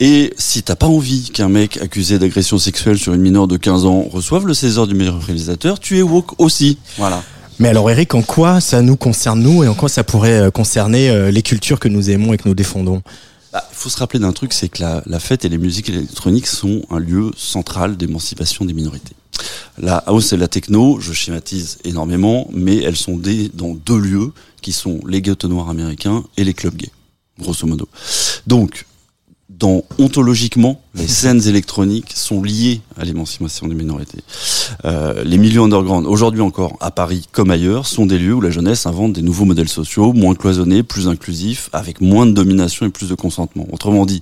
Et 0.01 0.33
si 0.39 0.63
t'as 0.63 0.77
pas 0.77 0.87
envie 0.87 1.31
qu'un 1.31 1.49
mec 1.49 1.79
accusé 1.79 2.19
d'agression 2.19 2.59
sexuelle 2.59 2.99
sur 2.99 3.15
une 3.15 3.21
mineure 3.23 3.49
de 3.49 3.57
15 3.57 3.85
ans 3.85 4.03
reçoive 4.11 4.47
le 4.47 4.55
César 4.55 4.87
du 4.87 4.95
meilleur 4.95 5.21
réalisateur, 5.23 5.81
tu 5.81 5.99
es 5.99 6.03
woke 6.03 6.41
aussi. 6.41 6.79
Voilà. 6.99 7.23
Mais 7.59 7.69
alors 7.69 7.91
Eric, 7.91 8.15
en 8.15 8.23
quoi 8.23 8.61
ça 8.61 8.83
nous 8.83 8.97
concerne 8.97 9.43
nous 9.43 9.63
et 9.63 9.69
en 9.69 9.75
quoi 9.75 9.89
ça 9.89 10.05
pourrait 10.05 10.41
euh, 10.41 10.51
concerner 10.51 11.11
euh, 11.11 11.31
les 11.31 11.43
cultures 11.43 11.79
que 11.79 11.89
nous 11.89 12.11
aimons 12.11 12.33
et 12.33 12.39
que 12.39 12.49
nous 12.49 12.55
défendons? 12.55 13.03
Bah, 13.53 13.65
Il 13.71 13.77
faut 13.77 13.91
se 13.91 13.99
rappeler 13.99 14.19
d'un 14.19 14.33
truc, 14.33 14.53
c'est 14.53 14.69
que 14.69 14.81
la, 14.83 15.03
la 15.07 15.21
fête 15.21 15.45
et 15.45 15.49
les 15.49 15.59
musiques 15.59 15.89
électroniques 15.89 16.47
sont 16.47 16.83
un 16.91 16.99
lieu 16.99 17.31
central 17.37 17.97
d'émancipation 17.97 18.65
des 18.65 18.73
minorités. 18.73 19.15
La 19.79 19.99
house 19.99 20.33
et 20.33 20.37
la 20.37 20.49
techno, 20.49 20.99
je 21.01 21.13
schématise 21.13 21.79
énormément, 21.85 22.49
mais 22.53 22.77
elles 22.79 22.97
sont 22.97 23.17
des, 23.17 23.51
dans 23.53 23.75
deux 23.75 23.99
lieux 23.99 24.33
qui 24.61 24.73
sont 24.73 25.01
les 25.07 25.23
ghettos 25.23 25.49
noirs 25.49 25.71
américains 25.71 26.25
et 26.37 26.45
les 26.45 26.55
clubs 26.55 26.77
gays, 26.77 26.91
grosso 27.39 27.67
modo. 27.67 27.89
Donc, 28.47 28.87
dans 29.59 29.85
ontologiquement, 29.99 30.81
les 30.95 31.09
scènes 31.09 31.47
électroniques 31.47 32.13
sont 32.15 32.43
liées 32.43 32.81
à 32.97 33.05
l'émancipation 33.05 33.67
des 33.67 33.75
minorités. 33.75 34.21
Euh, 34.85 35.23
les 35.25 35.39
milieux 35.39 35.61
underground, 35.61 36.07
aujourd'hui 36.07 36.41
encore, 36.41 36.77
à 36.81 36.91
Paris 36.91 37.29
comme 37.33 37.51
ailleurs, 37.51 37.87
sont 37.87 38.07
des 38.07 38.19
lieux 38.19 38.35
où 38.35 38.41
la 38.41 38.51
jeunesse 38.51 38.87
invente 38.87 39.13
des 39.13 39.23
nouveaux 39.23 39.45
modèles 39.45 39.69
sociaux, 39.69 40.13
moins 40.13 40.35
cloisonnés, 40.35 40.83
plus 40.83 41.09
inclusifs, 41.09 41.69
avec 41.73 42.01
moins 42.01 42.27
de 42.27 42.33
domination 42.33 42.87
et 42.87 42.91
plus 42.91 43.09
de 43.09 43.15
consentement. 43.15 43.67
Autrement 43.73 44.07
dit, 44.07 44.21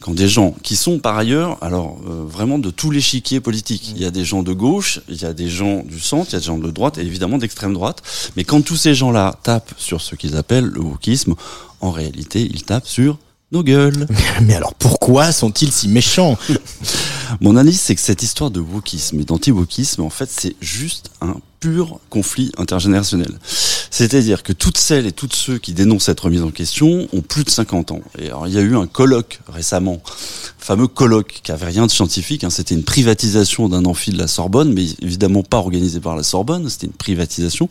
quand 0.00 0.12
des 0.12 0.28
gens 0.28 0.54
qui 0.62 0.76
sont 0.76 0.98
par 0.98 1.16
ailleurs, 1.16 1.56
alors 1.62 1.98
euh, 2.06 2.24
vraiment 2.26 2.58
de 2.58 2.70
tous 2.70 2.90
les 2.90 3.00
chiquiers 3.00 3.40
politiques, 3.40 3.92
il 3.96 4.02
y 4.02 4.04
a 4.04 4.10
des 4.10 4.24
gens 4.24 4.42
de 4.42 4.52
gauche, 4.52 5.00
il 5.08 5.20
y 5.20 5.24
a 5.24 5.32
des 5.32 5.48
gens 5.48 5.82
du 5.82 5.98
centre, 5.98 6.30
il 6.30 6.32
y 6.34 6.36
a 6.36 6.40
des 6.40 6.44
gens 6.44 6.58
de 6.58 6.70
droite 6.70 6.98
et 6.98 7.00
évidemment 7.00 7.38
d'extrême 7.38 7.72
droite, 7.72 8.02
mais 8.36 8.44
quand 8.44 8.60
tous 8.60 8.76
ces 8.76 8.94
gens-là 8.94 9.38
tapent 9.42 9.72
sur 9.78 10.02
ce 10.02 10.14
qu'ils 10.14 10.36
appellent 10.36 10.66
le 10.66 10.80
wokisme, 10.80 11.34
en 11.80 11.90
réalité, 11.90 12.48
ils 12.52 12.64
tapent 12.64 12.86
sur 12.86 13.18
Mais 14.42 14.54
alors 14.54 14.74
pourquoi 14.74 15.32
sont-ils 15.32 15.72
si 15.72 15.88
méchants? 15.88 16.36
Mon 17.40 17.56
analyse, 17.56 17.80
c'est 17.80 17.94
que 17.94 18.00
cette 18.00 18.22
histoire 18.22 18.50
de 18.50 18.60
wokisme 18.60 19.20
et 19.20 19.24
d'anti-wokisme, 19.24 20.02
en 20.02 20.10
fait, 20.10 20.28
c'est 20.30 20.56
juste 20.60 21.10
un 21.20 21.36
pur 21.60 21.98
conflit 22.10 22.52
intergénérationnel. 22.58 23.32
C'est-à-dire 23.90 24.42
que 24.42 24.52
toutes 24.52 24.76
celles 24.76 25.06
et 25.06 25.12
tous 25.12 25.30
ceux 25.32 25.58
qui 25.58 25.72
dénoncent 25.72 26.04
cette 26.04 26.20
remise 26.20 26.42
en 26.42 26.50
question 26.50 27.06
ont 27.12 27.20
plus 27.22 27.44
de 27.44 27.50
50 27.50 27.92
ans. 27.92 28.00
Et 28.18 28.26
alors, 28.26 28.46
il 28.48 28.52
y 28.52 28.58
a 28.58 28.60
eu 28.60 28.76
un 28.76 28.86
colloque 28.86 29.40
récemment, 29.48 30.02
fameux 30.58 30.88
colloque 30.88 31.40
qui 31.42 31.52
avait 31.52 31.66
rien 31.66 31.86
de 31.86 31.90
scientifique. 31.90 32.42
hein, 32.44 32.50
c'était 32.50 32.74
une 32.74 32.82
privatisation 32.82 33.68
d'un 33.68 33.84
amphi 33.86 34.10
de 34.10 34.18
la 34.18 34.26
Sorbonne, 34.26 34.72
mais 34.74 34.84
évidemment 35.00 35.42
pas 35.42 35.58
organisé 35.58 36.00
par 36.00 36.16
la 36.16 36.22
Sorbonne. 36.24 36.68
C'était 36.68 36.86
une 36.88 36.92
privatisation. 36.92 37.68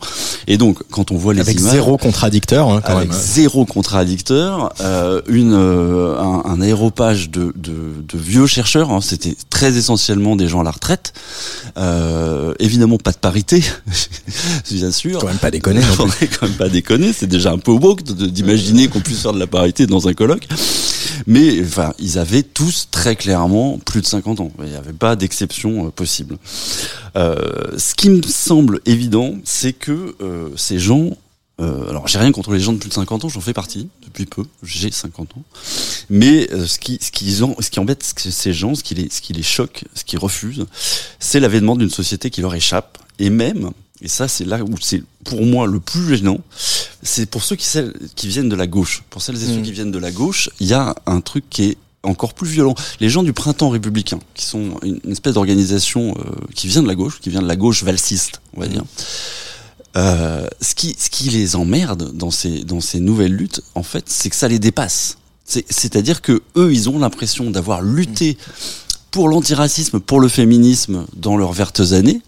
Et 0.48 0.56
donc, 0.56 0.78
quand 0.90 1.12
on 1.12 1.16
voit 1.16 1.34
les 1.34 1.42
Avec 1.42 1.60
images, 1.60 1.72
zéro 1.72 1.96
contradicteur 1.98 2.70
hein, 2.70 2.80
quand 2.84 2.96
avec 2.96 3.10
même. 3.10 3.18
zéro 3.20 3.64
contradicteur, 3.66 4.72
euh, 4.80 5.20
une 5.28 5.52
euh, 5.52 6.18
un, 6.18 6.42
un 6.46 6.60
aéropage 6.62 7.30
de, 7.30 7.52
de, 7.54 7.74
de 8.08 8.18
vieux 8.18 8.46
chercheurs. 8.46 8.90
hein, 8.90 9.00
C'était 9.02 9.36
très 9.54 9.76
essentiellement 9.76 10.34
des 10.34 10.48
gens 10.48 10.60
à 10.60 10.64
la 10.64 10.72
retraite. 10.72 11.12
Euh, 11.76 12.54
évidemment 12.58 12.98
pas 12.98 13.12
de 13.12 13.18
parité, 13.18 13.62
bien 14.70 14.90
sûr. 14.90 15.20
Quand 15.20 15.28
même 15.28 15.38
pas 15.38 15.52
déconner. 15.52 15.80
non 15.96 16.08
plus. 16.18 16.28
quand 16.28 16.48
même 16.48 16.56
pas 16.56 16.68
déconner, 16.68 17.12
c'est 17.12 17.28
déjà 17.28 17.52
un 17.52 17.58
peu 17.58 17.70
woke 17.70 18.02
d'imaginer 18.02 18.88
qu'on 18.88 19.00
puisse 19.00 19.22
faire 19.22 19.32
de 19.32 19.38
la 19.38 19.46
parité 19.46 19.86
dans 19.86 20.08
un 20.08 20.12
colloque. 20.12 20.48
Mais 21.28 21.62
enfin, 21.62 21.94
ils 22.00 22.18
avaient 22.18 22.42
tous 22.42 22.88
très 22.90 23.14
clairement 23.14 23.78
plus 23.78 24.00
de 24.00 24.06
50 24.06 24.40
ans. 24.40 24.50
Il 24.58 24.70
n'y 24.70 24.76
avait 24.76 24.92
pas 24.92 25.14
d'exception 25.14 25.86
euh, 25.86 25.90
possible. 25.90 26.36
Euh, 27.16 27.78
ce 27.78 27.94
qui 27.94 28.10
me 28.10 28.22
semble 28.22 28.80
évident, 28.86 29.36
c'est 29.44 29.72
que 29.72 30.16
euh, 30.20 30.48
ces 30.56 30.80
gens 30.80 31.10
euh, 31.60 31.88
alors 31.88 32.08
j'ai 32.08 32.18
rien 32.18 32.32
contre 32.32 32.52
les 32.52 32.58
gens 32.60 32.72
de 32.72 32.78
plus 32.78 32.88
de 32.88 32.94
50 32.94 33.24
ans, 33.24 33.28
j'en 33.28 33.40
fais 33.40 33.52
partie 33.52 33.88
depuis 34.04 34.26
peu, 34.26 34.44
j'ai 34.62 34.90
50 34.90 35.36
ans. 35.36 35.42
Mais 36.10 36.48
euh, 36.52 36.66
ce 36.66 36.78
qui 36.78 36.98
ce 37.00 37.10
qui 37.12 37.42
en- 37.42 37.54
ce 37.60 37.70
qui 37.70 37.78
embête 37.80 38.02
ces 38.02 38.52
gens, 38.52 38.74
ce 38.74 38.82
qui 38.82 38.94
les 38.94 39.08
ce 39.10 39.20
qui 39.20 39.32
les 39.32 39.42
choque, 39.44 39.84
ce 39.94 40.04
qui 40.04 40.16
refusent, 40.16 40.66
c'est 41.20 41.40
l'avènement 41.40 41.76
d'une 41.76 41.90
société 41.90 42.30
qui 42.30 42.40
leur 42.40 42.54
échappe 42.54 42.98
et 43.18 43.30
même 43.30 43.70
et 44.02 44.08
ça 44.08 44.26
c'est 44.26 44.44
là 44.44 44.62
où 44.64 44.74
c'est 44.80 45.02
pour 45.24 45.42
moi 45.46 45.66
le 45.66 45.78
plus 45.80 46.16
gênant, 46.16 46.40
c'est 47.02 47.26
pour 47.30 47.44
ceux 47.44 47.54
qui 47.56 47.66
celles 47.66 47.94
qui 48.16 48.26
viennent 48.28 48.48
de 48.48 48.56
la 48.56 48.66
gauche. 48.66 49.04
Pour 49.10 49.22
celles 49.22 49.36
et 49.36 49.46
ceux 49.46 49.60
Mm. 49.60 49.62
qui 49.62 49.72
viennent 49.72 49.92
de 49.92 49.98
la 49.98 50.10
gauche, 50.10 50.50
il 50.60 50.66
y 50.66 50.74
a 50.74 50.94
un 51.06 51.20
truc 51.20 51.44
qui 51.48 51.64
est 51.64 51.76
encore 52.02 52.34
plus 52.34 52.48
violent. 52.48 52.74
Les 53.00 53.08
gens 53.08 53.22
du 53.22 53.32
printemps 53.32 53.70
républicain, 53.70 54.18
qui 54.34 54.44
sont 54.44 54.78
une, 54.82 55.00
une 55.04 55.12
espèce 55.12 55.34
d'organisation 55.34 56.14
euh, 56.18 56.34
qui 56.54 56.68
vient 56.68 56.82
de 56.82 56.88
la 56.88 56.94
gauche, 56.96 57.18
qui 57.20 57.30
vient 57.30 57.40
de 57.40 57.46
la 57.48 57.56
gauche 57.56 57.82
valsiste, 57.82 58.42
on 58.54 58.60
va 58.60 58.66
dire. 58.66 58.82
Euh, 59.96 60.46
ce 60.60 60.74
qui 60.74 60.96
ce 60.98 61.08
qui 61.08 61.28
les 61.30 61.54
emmerde 61.56 62.10
dans 62.14 62.30
ces 62.30 62.64
dans 62.64 62.80
ces 62.80 62.98
nouvelles 63.00 63.32
luttes, 63.34 63.62
en 63.74 63.82
fait, 63.84 64.04
c'est 64.08 64.28
que 64.30 64.36
ça 64.36 64.48
les 64.48 64.58
dépasse. 64.58 65.18
C'est- 65.44 65.64
C'est-à-dire 65.70 66.20
que 66.22 66.42
eux, 66.56 66.72
ils 66.72 66.88
ont 66.88 66.98
l'impression 66.98 67.50
d'avoir 67.50 67.80
lutté 67.82 68.36
pour 69.12 69.28
l'antiracisme, 69.28 70.00
pour 70.00 70.18
le 70.18 70.26
féminisme 70.28 71.06
dans 71.14 71.36
leurs 71.36 71.52
vertes 71.52 71.80
années, 71.92 72.20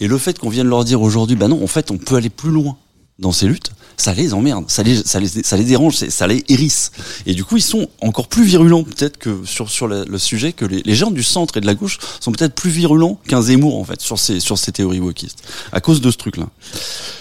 et 0.00 0.08
le 0.08 0.18
fait 0.18 0.36
qu'on 0.38 0.48
vienne 0.48 0.66
leur 0.66 0.84
dire 0.84 1.00
aujourd'hui, 1.00 1.36
bah 1.36 1.46
non, 1.46 1.62
en 1.62 1.68
fait, 1.68 1.92
on 1.92 1.98
peut 1.98 2.16
aller 2.16 2.30
plus 2.30 2.50
loin 2.50 2.76
dans 3.20 3.30
ces 3.30 3.46
luttes, 3.46 3.70
ça 4.02 4.14
les 4.14 4.34
emmerde, 4.34 4.64
ça 4.68 4.82
les, 4.82 4.96
ça 4.96 5.20
les, 5.20 5.28
ça 5.28 5.56
dérange, 5.56 5.94
ça 5.94 6.26
les 6.26 6.44
hérisse. 6.48 6.90
Et 7.24 7.34
du 7.34 7.44
coup, 7.44 7.56
ils 7.56 7.62
sont 7.62 7.88
encore 8.00 8.26
plus 8.26 8.42
virulents 8.42 8.82
peut-être 8.82 9.16
que 9.16 9.44
sur, 9.44 9.86
le 9.86 10.18
sujet 10.18 10.52
que 10.52 10.64
les, 10.64 10.82
les 10.82 10.94
gens 10.96 11.12
du 11.12 11.22
centre 11.22 11.56
et 11.56 11.60
de 11.60 11.66
la 11.66 11.74
gauche 11.74 11.98
sont 12.18 12.32
peut-être 12.32 12.54
plus 12.54 12.70
virulents 12.70 13.20
qu'un 13.28 13.40
Zemmour 13.40 13.78
en 13.78 13.84
fait 13.84 14.00
sur 14.00 14.18
ces, 14.18 14.40
sur 14.40 14.58
ces 14.58 14.72
théories 14.72 14.98
wokistes 14.98 15.42
à 15.70 15.80
cause 15.80 16.00
de 16.00 16.10
ce 16.10 16.16
truc-là. 16.16 16.48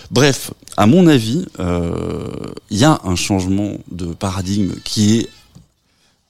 Bref, 0.10 0.52
à 0.76 0.88
mon 0.88 1.06
avis, 1.06 1.46
euh, 1.60 2.26
il 2.72 2.80
y 2.80 2.84
a 2.84 3.00
un 3.04 3.16
changement 3.16 3.74
de 3.92 4.08
paradigme 4.08 4.74
qui 4.84 5.20
est 5.20 5.30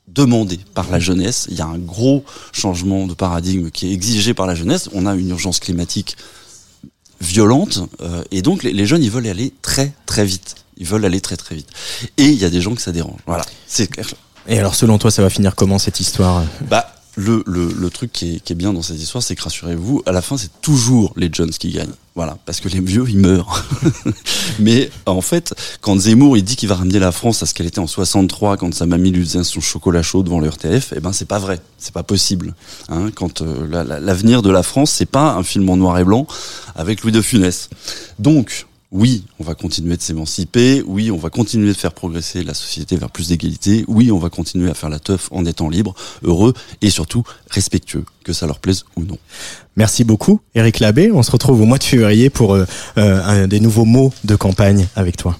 demandé 0.09 0.59
par 0.73 0.91
la 0.91 0.99
jeunesse. 0.99 1.47
Il 1.49 1.57
y 1.57 1.61
a 1.61 1.65
un 1.65 1.77
gros 1.77 2.25
changement 2.51 3.07
de 3.07 3.13
paradigme 3.13 3.69
qui 3.69 3.87
est 3.87 3.93
exigé 3.93 4.33
par 4.33 4.47
la 4.47 4.55
jeunesse. 4.55 4.89
On 4.93 5.05
a 5.05 5.15
une 5.15 5.29
urgence 5.29 5.61
climatique 5.61 6.17
violente 7.21 7.79
euh, 8.01 8.23
et 8.31 8.41
donc 8.41 8.63
les, 8.63 8.73
les 8.73 8.85
jeunes 8.85 9.03
ils 9.03 9.11
veulent 9.11 9.27
aller 9.27 9.53
très 9.61 9.93
très 10.05 10.25
vite. 10.25 10.55
Ils 10.77 10.85
veulent 10.85 11.05
aller 11.05 11.21
très 11.21 11.37
très 11.37 11.55
vite. 11.55 11.69
Et 12.17 12.25
il 12.25 12.37
y 12.37 12.45
a 12.45 12.49
des 12.49 12.59
gens 12.59 12.73
que 12.73 12.81
ça 12.81 12.91
dérange. 12.91 13.19
Voilà, 13.27 13.45
c'est 13.67 13.87
clair. 13.87 14.07
Et 14.47 14.57
alors 14.57 14.73
selon 14.73 14.97
toi, 14.97 15.11
ça 15.11 15.21
va 15.21 15.29
finir 15.29 15.55
comment 15.55 15.77
cette 15.77 15.99
histoire? 15.99 16.43
Bah, 16.61 16.95
le, 17.17 17.43
le, 17.45 17.67
le 17.73 17.89
truc 17.89 18.11
qui 18.11 18.35
est, 18.35 18.39
qui 18.39 18.53
est 18.53 18.55
bien 18.55 18.71
dans 18.73 18.81
cette 18.81 18.99
histoire, 19.01 19.21
c'est 19.23 19.35
que 19.35 19.41
rassurez-vous, 19.43 20.01
à 20.05 20.11
la 20.13 20.21
fin, 20.21 20.37
c'est 20.37 20.61
toujours 20.61 21.13
les 21.17 21.29
Jones 21.31 21.49
qui 21.51 21.71
gagnent. 21.71 21.89
Voilà, 22.15 22.37
parce 22.45 22.59
que 22.59 22.67
les 22.69 22.79
vieux, 22.81 23.05
ils 23.09 23.17
meurent. 23.19 23.65
Mais 24.59 24.89
en 25.05 25.21
fait, 25.21 25.53
quand 25.81 25.97
Zemmour 25.99 26.37
il 26.37 26.43
dit 26.43 26.55
qu'il 26.55 26.67
va 26.69 26.75
ramener 26.75 26.99
la 26.99 27.11
France 27.11 27.41
à 27.43 27.45
ce 27.45 27.53
qu'elle 27.53 27.67
était 27.67 27.79
en 27.79 27.87
63, 27.87 28.57
quand 28.57 28.73
sa 28.73 28.85
mamie 28.85 29.11
lui 29.11 29.23
faisait 29.25 29.43
son 29.43 29.61
chocolat 29.61 30.01
chaud 30.03 30.23
devant 30.23 30.39
le 30.39 30.49
RTF, 30.49 30.93
eh 30.95 30.99
ben 30.99 31.13
c'est 31.13 31.25
pas 31.25 31.39
vrai, 31.39 31.59
c'est 31.77 31.93
pas 31.93 32.03
possible. 32.03 32.53
Hein, 32.89 33.11
quand 33.15 33.41
euh, 33.41 33.65
la- 33.69 33.83
la- 33.83 33.99
l'avenir 33.99 34.41
de 34.41 34.49
la 34.49 34.63
France, 34.63 34.91
c'est 34.91 35.05
pas 35.05 35.33
un 35.35 35.43
film 35.43 35.69
en 35.69 35.77
noir 35.77 35.97
et 35.99 36.03
blanc 36.03 36.27
avec 36.75 37.01
Louis 37.03 37.11
de 37.13 37.21
Funès. 37.21 37.69
Donc 38.19 38.67
oui, 38.91 39.23
on 39.39 39.43
va 39.43 39.55
continuer 39.55 39.95
de 39.95 40.01
s'émanciper. 40.01 40.83
Oui, 40.85 41.11
on 41.11 41.17
va 41.17 41.29
continuer 41.29 41.69
de 41.69 41.77
faire 41.77 41.93
progresser 41.93 42.43
la 42.43 42.53
société 42.53 42.97
vers 42.97 43.09
plus 43.09 43.29
d'égalité. 43.29 43.85
Oui, 43.87 44.11
on 44.11 44.17
va 44.17 44.29
continuer 44.29 44.69
à 44.69 44.73
faire 44.73 44.89
la 44.89 44.99
teuf 44.99 45.29
en 45.31 45.45
étant 45.45 45.69
libre, 45.69 45.95
heureux 46.23 46.53
et 46.81 46.89
surtout 46.89 47.23
respectueux, 47.49 48.03
que 48.25 48.33
ça 48.33 48.47
leur 48.47 48.59
plaise 48.59 48.83
ou 48.97 49.03
non. 49.03 49.17
Merci 49.77 50.03
beaucoup, 50.03 50.41
Eric 50.55 50.79
Labbé. 50.79 51.09
On 51.13 51.23
se 51.23 51.31
retrouve 51.31 51.61
au 51.61 51.65
mois 51.65 51.77
de 51.77 51.83
février 51.83 52.29
pour 52.29 52.53
euh, 52.53 52.65
euh, 52.97 53.23
un 53.23 53.47
des 53.47 53.61
nouveaux 53.61 53.85
mots 53.85 54.13
de 54.25 54.35
campagne 54.35 54.87
avec 54.95 55.15
toi. 55.15 55.39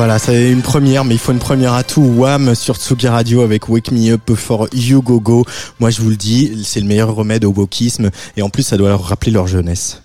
Voilà, 0.00 0.18
c'est 0.18 0.50
une 0.50 0.62
première, 0.62 1.04
mais 1.04 1.16
il 1.16 1.18
faut 1.18 1.32
une 1.32 1.38
première 1.38 1.74
à 1.74 1.84
tout. 1.84 2.00
Wham 2.00 2.54
sur 2.54 2.76
Tsugi 2.76 3.06
Radio 3.06 3.42
avec 3.42 3.68
Wake 3.68 3.92
Me 3.92 4.12
Up 4.12 4.34
for 4.34 4.66
You 4.72 5.02
Go 5.02 5.20
Go. 5.20 5.44
Moi, 5.78 5.90
je 5.90 6.00
vous 6.00 6.08
le 6.08 6.16
dis, 6.16 6.62
c'est 6.64 6.80
le 6.80 6.86
meilleur 6.86 7.14
remède 7.14 7.44
au 7.44 7.52
wokisme. 7.52 8.08
Et 8.38 8.40
en 8.40 8.48
plus, 8.48 8.62
ça 8.62 8.78
doit 8.78 8.88
leur 8.88 9.04
rappeler 9.04 9.30
leur 9.30 9.46
jeunesse. 9.46 10.00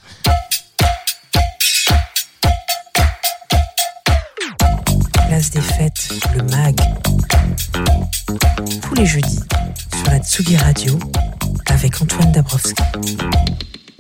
Place 5.30 5.52
des 5.52 5.62
fêtes, 5.62 6.10
le 6.36 6.44
MAG. 6.44 6.76
Tous 8.82 8.96
les 8.96 9.06
jeudis 9.06 9.40
sur 9.96 10.12
la 10.12 10.20
Tsugi 10.20 10.58
Radio 10.58 11.00
avec 11.68 12.02
Antoine 12.02 12.34
Dabrowski. 12.34 12.74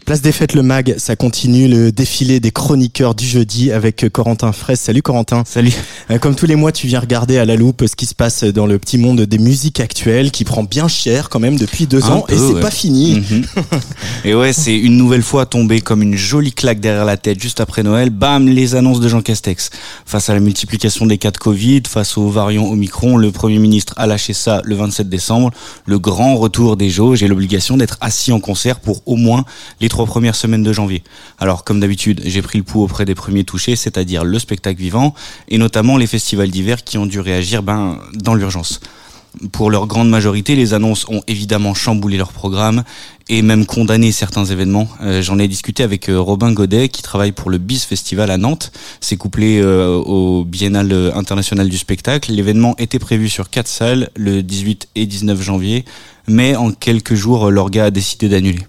Place 0.05 0.21
des 0.21 0.31
fêtes, 0.31 0.53
le 0.53 0.61
mag, 0.61 0.93
ça 0.99 1.15
continue 1.15 1.67
le 1.67 1.91
défilé 1.91 2.39
des 2.39 2.51
chroniqueurs 2.51 3.15
du 3.15 3.25
jeudi 3.25 3.71
avec 3.71 4.07
Corentin 4.13 4.51
Fraisse. 4.51 4.81
Salut 4.81 5.01
Corentin. 5.01 5.41
Salut. 5.47 5.73
Euh, 6.11 6.19
Comme 6.19 6.35
tous 6.35 6.45
les 6.45 6.55
mois, 6.55 6.71
tu 6.71 6.85
viens 6.85 6.99
regarder 6.99 7.39
à 7.39 7.45
la 7.45 7.55
loupe 7.55 7.83
ce 7.87 7.95
qui 7.95 8.05
se 8.05 8.13
passe 8.13 8.43
dans 8.43 8.67
le 8.67 8.77
petit 8.77 8.99
monde 8.99 9.21
des 9.21 9.39
musiques 9.39 9.79
actuelles 9.79 10.29
qui 10.29 10.43
prend 10.43 10.63
bien 10.63 10.87
cher 10.87 11.29
quand 11.29 11.39
même 11.39 11.55
depuis 11.57 11.87
deux 11.87 12.03
Un 12.05 12.17
ans 12.17 12.25
et 12.29 12.35
c'est 12.37 12.53
ouais. 12.53 12.61
pas 12.61 12.69
fini. 12.69 13.15
Mhm. 13.15 13.45
Et 14.25 14.35
ouais, 14.35 14.53
c'est 14.53 14.77
une 14.77 14.95
nouvelle 14.95 15.23
fois 15.23 15.47
tombé 15.47 15.81
comme 15.81 16.03
une 16.03 16.15
jolie 16.15 16.53
claque 16.53 16.79
derrière 16.79 17.05
la 17.05 17.17
tête 17.17 17.41
juste 17.41 17.59
après 17.59 17.81
Noël. 17.81 18.11
Bam, 18.11 18.47
les 18.47 18.75
annonces 18.75 18.99
de 18.99 19.07
Jean 19.07 19.23
Castex. 19.23 19.71
Face 20.05 20.29
à 20.29 20.35
la 20.35 20.39
multiplication 20.39 21.07
des 21.07 21.17
cas 21.17 21.31
de 21.31 21.37
Covid, 21.37 21.81
face 21.87 22.15
aux 22.19 22.29
variants 22.29 22.65
Omicron, 22.67 23.17
le 23.17 23.31
Premier 23.31 23.57
ministre 23.57 23.95
a 23.97 24.05
lâché 24.05 24.33
ça 24.33 24.61
le 24.65 24.75
27 24.75 25.09
décembre. 25.09 25.49
Le 25.87 25.97
grand 25.97 26.35
retour 26.35 26.77
des 26.77 26.91
jauges 26.91 27.23
et 27.23 27.27
l'obligation 27.27 27.75
d'être 27.75 27.97
assis 28.01 28.31
en 28.31 28.39
concert 28.39 28.79
pour 28.79 29.01
au 29.07 29.15
moins 29.15 29.45
les 29.81 29.89
trois 29.95 30.05
premières 30.05 30.35
semaines 30.35 30.61
de 30.61 30.73
janvier. 30.73 31.03
Alors, 31.39 31.63
comme 31.63 31.79
d'habitude, 31.79 32.19
j'ai 32.25 32.41
pris 32.41 32.57
le 32.57 32.65
pouls 32.65 32.83
auprès 32.83 33.05
des 33.05 33.15
premiers 33.15 33.45
touchés, 33.45 33.77
c'est-à-dire 33.77 34.25
le 34.25 34.37
spectacle 34.39 34.77
vivant 34.77 35.13
et 35.47 35.57
notamment 35.57 35.95
les 35.95 36.05
festivals 36.05 36.51
d'hiver 36.51 36.83
qui 36.83 36.97
ont 36.97 37.05
dû 37.05 37.21
réagir 37.21 37.63
ben, 37.63 37.97
dans 38.13 38.33
l'urgence. 38.35 38.81
Pour 39.53 39.71
leur 39.71 39.87
grande 39.87 40.09
majorité, 40.09 40.57
les 40.57 40.73
annonces 40.73 41.07
ont 41.07 41.21
évidemment 41.27 41.73
chamboulé 41.73 42.17
leur 42.17 42.33
programme 42.33 42.83
et 43.29 43.41
même 43.41 43.65
condamné 43.65 44.11
certains 44.11 44.43
événements. 44.43 44.89
Euh, 45.01 45.21
J'en 45.21 45.39
ai 45.39 45.47
discuté 45.47 45.81
avec 45.81 46.09
euh, 46.09 46.19
Robin 46.19 46.51
Godet 46.51 46.89
qui 46.89 47.01
travaille 47.01 47.31
pour 47.31 47.49
le 47.49 47.57
BIS 47.57 47.79
Festival 47.87 48.31
à 48.31 48.37
Nantes. 48.37 48.73
C'est 48.99 49.15
couplé 49.15 49.61
euh, 49.61 49.95
au 49.95 50.43
Biennale 50.43 51.13
international 51.15 51.69
du 51.69 51.77
spectacle. 51.77 52.33
L'événement 52.33 52.75
était 52.79 52.99
prévu 52.99 53.29
sur 53.29 53.49
quatre 53.49 53.69
salles 53.69 54.09
le 54.17 54.43
18 54.43 54.89
et 54.95 55.05
19 55.05 55.41
janvier, 55.41 55.85
mais 56.27 56.57
en 56.57 56.71
quelques 56.71 57.15
jours, 57.15 57.49
l'orga 57.49 57.85
a 57.85 57.91
décidé 57.91 58.27
d'annuler. 58.27 58.59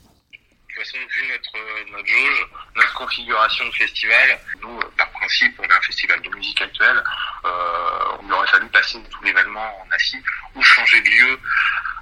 De 0.77 0.83
toute 0.83 0.93
façon, 0.93 1.07
vu 1.09 1.27
notre, 1.33 1.57
euh, 1.57 1.85
notre 1.91 2.07
jauge, 2.07 2.47
notre 2.75 2.93
configuration 2.93 3.65
de 3.65 3.71
festival, 3.71 4.39
nous, 4.61 4.79
euh, 4.79 4.93
par 4.99 5.11
principe, 5.13 5.55
on 5.59 5.71
a 5.71 5.75
un 5.75 5.81
festival 5.81 6.21
de 6.21 6.29
musique 6.29 6.61
actuelle, 6.61 7.03
euh, 7.47 8.17
il 8.23 8.31
aurait 8.31 8.47
fallu 8.49 8.69
passer 8.69 8.99
tout 9.11 9.23
l'événement 9.25 9.81
en 9.81 9.91
assis 9.91 10.23
ou 10.55 10.63
changer 10.63 11.01
de 11.01 11.09
lieu 11.09 11.41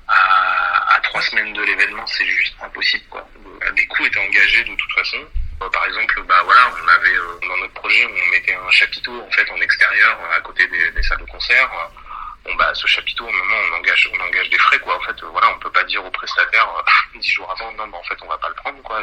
à, 0.08 0.98
trois 1.04 1.22
semaines 1.22 1.52
de 1.52 1.62
l'événement, 1.62 2.04
c'est 2.08 2.26
juste 2.26 2.56
impossible. 2.60 3.04
Quoi. 3.10 3.24
Euh, 3.62 3.70
Des 3.72 3.86
coûts 3.86 4.06
étaient 4.06 4.18
engagés 4.18 4.64
de 4.64 4.74
toute 4.74 4.92
façon. 4.92 5.24
Par 5.72 5.86
exemple, 5.86 6.22
bah 6.24 6.40
voilà, 6.44 6.68
on 6.82 6.88
avait 6.88 7.16
euh, 7.16 7.38
dans 7.48 7.56
notre 7.58 7.74
projet, 7.74 8.04
on 8.06 8.30
mettait 8.32 8.54
un 8.54 8.70
chapiteau 8.72 9.22
en 9.22 9.30
fait 9.30 9.48
en 9.52 9.56
extérieur 9.56 10.18
à 10.36 10.40
côté 10.40 10.66
des 10.66 11.02
salles 11.04 11.20
de 11.20 11.26
concert. 11.26 11.70
Bon 12.44 12.54
bah 12.56 12.74
ce 12.74 12.86
chapiteau, 12.86 13.26
au 13.26 13.32
moment 13.32 13.56
on 13.70 13.76
engage, 13.76 14.10
on 14.12 14.20
engage 14.20 14.50
des 14.50 14.58
frais 14.58 14.78
quoi. 14.80 14.96
En 14.96 15.00
fait, 15.00 15.22
euh, 15.22 15.28
voilà, 15.28 15.48
on 15.54 15.58
peut 15.60 15.72
pas 15.72 15.84
dire 15.84 16.04
au 16.04 16.10
prestataire 16.10 16.68
euh, 16.76 17.18
dix 17.18 17.30
jours 17.30 17.50
avant, 17.50 17.72
non, 17.72 17.88
bah 17.88 17.98
en 17.98 18.02
fait 18.02 18.18
on 18.22 18.28
va 18.28 18.38
pas 18.38 18.48
le 18.48 18.54
prendre 18.54 18.82
quoi. 18.82 19.02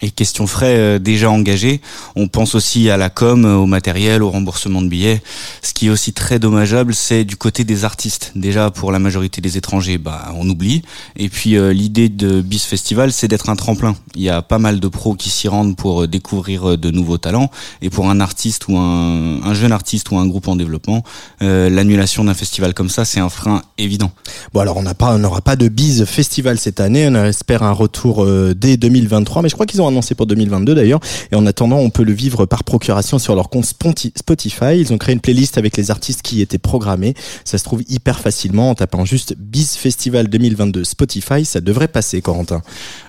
Et 0.00 0.10
question 0.10 0.46
frais 0.46 0.76
euh, 0.78 0.98
déjà 1.00 1.28
engagés, 1.28 1.80
on 2.14 2.28
pense 2.28 2.54
aussi 2.54 2.88
à 2.88 2.96
la 2.96 3.10
com, 3.10 3.44
euh, 3.44 3.56
au 3.56 3.66
matériel, 3.66 4.22
au 4.22 4.30
remboursement 4.30 4.80
de 4.80 4.88
billets. 4.88 5.20
Ce 5.60 5.74
qui 5.74 5.88
est 5.88 5.90
aussi 5.90 6.12
très 6.12 6.38
dommageable, 6.38 6.94
c'est 6.94 7.24
du 7.24 7.36
côté 7.36 7.64
des 7.64 7.84
artistes. 7.84 8.32
Déjà 8.36 8.70
pour 8.70 8.92
la 8.92 9.00
majorité 9.00 9.40
des 9.40 9.56
étrangers, 9.56 9.98
bah 9.98 10.32
on 10.36 10.48
oublie. 10.48 10.82
Et 11.16 11.28
puis 11.28 11.56
euh, 11.56 11.72
l'idée 11.72 12.08
de 12.08 12.40
Bis 12.40 12.64
Festival, 12.64 13.12
c'est 13.12 13.28
d'être 13.28 13.50
un 13.50 13.56
tremplin. 13.56 13.96
Il 14.14 14.22
y 14.22 14.30
a 14.30 14.40
pas 14.42 14.58
mal 14.58 14.78
de 14.78 14.88
pros 14.88 15.14
qui 15.14 15.30
s'y 15.30 15.48
rendent 15.48 15.76
pour 15.76 16.02
euh, 16.02 16.06
découvrir 16.06 16.78
de 16.78 16.90
nouveaux 16.90 17.18
talents. 17.18 17.50
Et 17.82 17.90
pour 17.90 18.08
un 18.08 18.20
artiste 18.20 18.68
ou 18.68 18.76
un, 18.76 19.42
un 19.42 19.54
jeune 19.54 19.72
artiste 19.72 20.10
ou 20.10 20.18
un 20.18 20.26
groupe 20.26 20.48
en 20.48 20.56
développement, 20.56 21.02
euh, 21.42 21.68
l'annulation 21.70 22.24
d'un 22.24 22.34
festival 22.34 22.74
comme 22.74 22.88
ça, 22.88 23.04
c'est 23.04 23.20
un 23.20 23.28
frein 23.28 23.62
évident. 23.78 24.10
Bon 24.52 24.60
alors 24.60 24.76
on 24.76 25.18
n'aura 25.18 25.40
pas 25.40 25.56
de 25.56 25.68
bise 25.68 26.04
festival 26.04 26.58
cette 26.58 26.80
année. 26.80 27.08
On 27.08 27.24
espère 27.24 27.62
un 27.62 27.72
retour 27.72 28.24
euh, 28.24 28.54
dès 28.54 28.76
2023, 28.76 29.42
mais 29.42 29.48
je 29.48 29.54
crois 29.54 29.66
qu'ils 29.66 29.82
ont 29.82 29.87
annoncé 29.88 30.14
pour 30.14 30.26
2022 30.26 30.74
d'ailleurs. 30.74 31.00
Et 31.32 31.36
en 31.36 31.46
attendant, 31.46 31.78
on 31.78 31.90
peut 31.90 32.04
le 32.04 32.12
vivre 32.12 32.46
par 32.46 32.64
procuration 32.64 33.18
sur 33.18 33.34
leur 33.34 33.48
compte 33.48 33.64
Spotify. 33.64 34.78
Ils 34.78 34.92
ont 34.92 34.98
créé 34.98 35.14
une 35.14 35.20
playlist 35.20 35.58
avec 35.58 35.76
les 35.76 35.90
artistes 35.90 36.22
qui 36.22 36.40
étaient 36.40 36.58
programmés. 36.58 37.14
Ça 37.44 37.58
se 37.58 37.64
trouve 37.64 37.82
hyper 37.88 38.20
facilement 38.20 38.70
en 38.70 38.74
tapant 38.74 39.04
juste 39.04 39.34
Bise 39.38 39.74
Festival 39.76 40.28
2022 40.28 40.84
Spotify. 40.84 41.44
Ça 41.44 41.60
devrait 41.60 41.88
passer, 41.88 42.20
Corentin. 42.20 42.62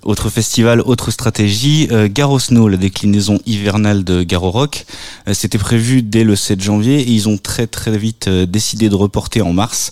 Autre 0.04 0.30
festival, 0.30 0.82
autre 0.82 1.12
stratégie, 1.12 1.88
euh, 1.92 2.08
Garo 2.12 2.39
Snow, 2.39 2.68
la 2.68 2.78
déclinaison 2.78 3.39
hivernale 3.46 4.04
de 4.04 4.24
Garo 4.24 4.52
Rock. 4.52 4.86
Euh, 5.28 5.34
C'était 5.34 5.58
prévu 5.58 6.02
dès 6.02 6.24
le 6.24 6.36
7 6.36 6.62
janvier 6.62 7.00
et 7.02 7.12
ils 7.12 7.30
ont 7.30 7.38
très 7.38 7.68
très 7.68 7.98
vite 7.98 8.28
euh, 8.28 8.46
décidé 8.46 8.89
de 8.89 8.96
reporter 8.96 9.42
en 9.42 9.54
mars. 9.54 9.92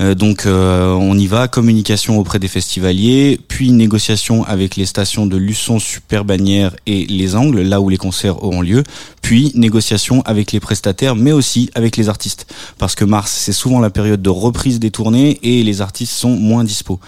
Euh, 0.00 0.14
donc 0.14 0.46
euh, 0.46 0.92
on 0.92 1.16
y 1.18 1.26
va, 1.26 1.46
communication 1.46 2.18
auprès 2.18 2.38
des 2.38 2.48
festivaliers, 2.48 3.38
puis 3.48 3.70
négociation 3.70 4.44
avec 4.44 4.76
les 4.76 4.86
stations 4.86 5.26
de 5.26 5.36
Luçon, 5.36 5.78
Super 5.78 6.24
Bannière 6.24 6.74
et 6.86 7.04
Les 7.06 7.36
Angles, 7.36 7.60
là 7.60 7.80
où 7.80 7.88
les 7.90 7.98
concerts 7.98 8.42
auront 8.42 8.62
lieu, 8.62 8.82
puis 9.20 9.52
négociation 9.54 10.22
avec 10.22 10.52
les 10.52 10.60
prestataires, 10.60 11.16
mais 11.16 11.32
aussi 11.32 11.70
avec 11.74 11.98
les 11.98 12.08
artistes. 12.08 12.46
Parce 12.78 12.94
que 12.94 13.04
mars, 13.04 13.30
c'est 13.30 13.52
souvent 13.52 13.80
la 13.80 13.90
période 13.90 14.22
de 14.22 14.30
reprise 14.30 14.80
des 14.80 14.90
tournées 14.90 15.38
et 15.42 15.62
les 15.62 15.82
artistes 15.82 16.14
sont 16.14 16.30
moins 16.30 16.64
dispo. 16.64 16.98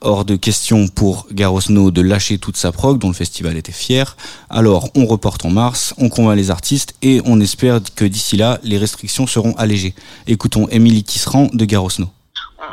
Hors 0.00 0.24
de 0.24 0.34
question 0.34 0.88
pour 0.88 1.28
Garosno 1.32 1.92
de 1.92 2.02
lâcher 2.02 2.38
toute 2.38 2.56
sa 2.56 2.72
prog, 2.72 2.98
dont 2.98 3.06
le 3.06 3.14
festival 3.14 3.56
était 3.56 3.70
fier. 3.70 4.16
Alors, 4.50 4.90
on 4.96 5.06
reporte 5.06 5.44
en 5.44 5.50
mars, 5.50 5.94
on 5.96 6.08
convainc 6.08 6.36
les 6.36 6.50
artistes 6.50 6.96
et 7.02 7.22
on 7.24 7.40
espère 7.40 7.80
que 7.94 8.04
d'ici 8.04 8.36
là, 8.36 8.58
les 8.64 8.78
restrictions 8.78 9.28
seront 9.28 9.54
allégées. 9.54 9.94
Écoutons 10.26 10.66
Émilie 10.68 11.04
Tisserand 11.04 11.48
de 11.52 11.64
Garosno. 11.64 12.08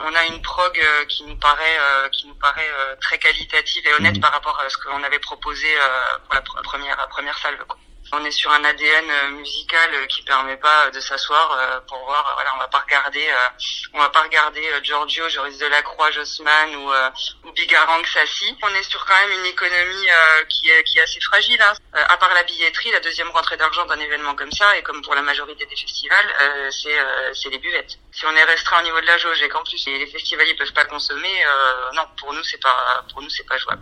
On 0.05 0.15
a 0.15 0.25
une 0.25 0.41
prog 0.41 0.77
euh, 0.79 1.05
qui 1.05 1.23
nous 1.23 1.37
paraît 1.37 1.77
euh, 1.79 2.09
qui 2.09 2.27
nous 2.27 2.35
paraît 2.35 2.69
euh, 2.79 2.95
très 3.01 3.17
qualitative 3.19 3.85
et 3.87 3.93
honnête 3.93 4.19
par 4.21 4.31
rapport 4.31 4.59
à 4.59 4.69
ce 4.69 4.77
qu'on 4.77 5.03
avait 5.03 5.19
proposé 5.19 5.67
euh, 5.75 6.17
pour 6.25 6.33
la 6.35 6.41
pr- 6.41 6.61
première 6.63 7.07
première 7.09 7.37
salve. 7.37 7.63
quoi. 7.67 7.77
On 8.15 8.23
est 8.25 8.31
sur 8.31 8.51
un 8.51 8.63
ADN 8.63 9.09
euh, 9.09 9.29
musical 9.31 9.89
euh, 9.95 10.05
qui 10.05 10.21
permet 10.21 10.57
pas 10.57 10.91
de 10.91 10.99
s'asseoir 10.99 11.51
euh, 11.51 11.79
pour 11.87 11.97
voir. 12.05 12.27
euh, 12.29 12.33
Voilà, 12.35 12.51
on 12.55 12.59
va 12.59 12.67
pas 12.67 12.79
regarder, 12.79 13.27
euh, 13.27 13.49
on 13.93 13.99
va 13.99 14.09
pas 14.09 14.21
regarder 14.21 14.63
euh, 14.73 14.79
Giorgio, 14.83 15.27
Joris 15.29 15.57
Delacroix, 15.57 16.11
Jossman 16.11 16.75
ou 16.75 16.91
euh, 16.93 17.09
ou 17.43 17.51
Bigarang 17.53 18.05
Sassi. 18.05 18.55
On 18.61 18.69
est 18.75 18.83
sur 18.83 19.03
quand 19.05 19.15
même 19.27 19.39
une 19.39 19.45
économie 19.47 20.09
euh, 20.09 20.43
qui 20.45 20.69
est 20.69 21.01
assez 21.01 21.19
fragile. 21.21 21.59
Hein. 21.61 21.73
Euh, 21.95 22.03
à 22.07 22.17
part 22.17 22.33
la 22.35 22.43
billetterie, 22.43 22.91
la 22.91 22.99
deuxième 22.99 23.29
rentrée 23.31 23.57
d'argent 23.57 23.85
d'un 23.85 23.99
événement 23.99 24.35
comme 24.35 24.51
ça, 24.51 24.77
et 24.77 24.83
comme 24.83 25.01
pour 25.01 25.15
la 25.15 25.23
majorité 25.23 25.65
des 25.65 25.75
festivals, 25.75 26.33
euh, 26.39 26.69
c'est 26.71 26.99
euh, 26.99 27.33
c'est 27.33 27.49
les 27.49 27.57
buvettes. 27.57 27.97
Si 28.11 28.25
on 28.27 28.35
est 28.35 28.43
restreint 28.43 28.79
au 28.81 28.83
niveau 28.83 29.01
de 29.01 29.07
la 29.07 29.17
jauge 29.17 29.41
et 29.41 29.49
qu'en 29.49 29.63
plus 29.63 29.83
les 29.87 30.05
festivaliers 30.07 30.53
peuvent 30.53 30.73
pas 30.73 30.85
consommer, 30.85 31.43
euh, 31.45 31.91
non, 31.93 32.03
pour 32.19 32.31
nous 32.33 32.43
c'est 32.43 32.61
pas 32.61 33.03
pour 33.11 33.21
nous 33.23 33.29
c'est 33.31 33.47
pas 33.47 33.57
jouable. 33.57 33.81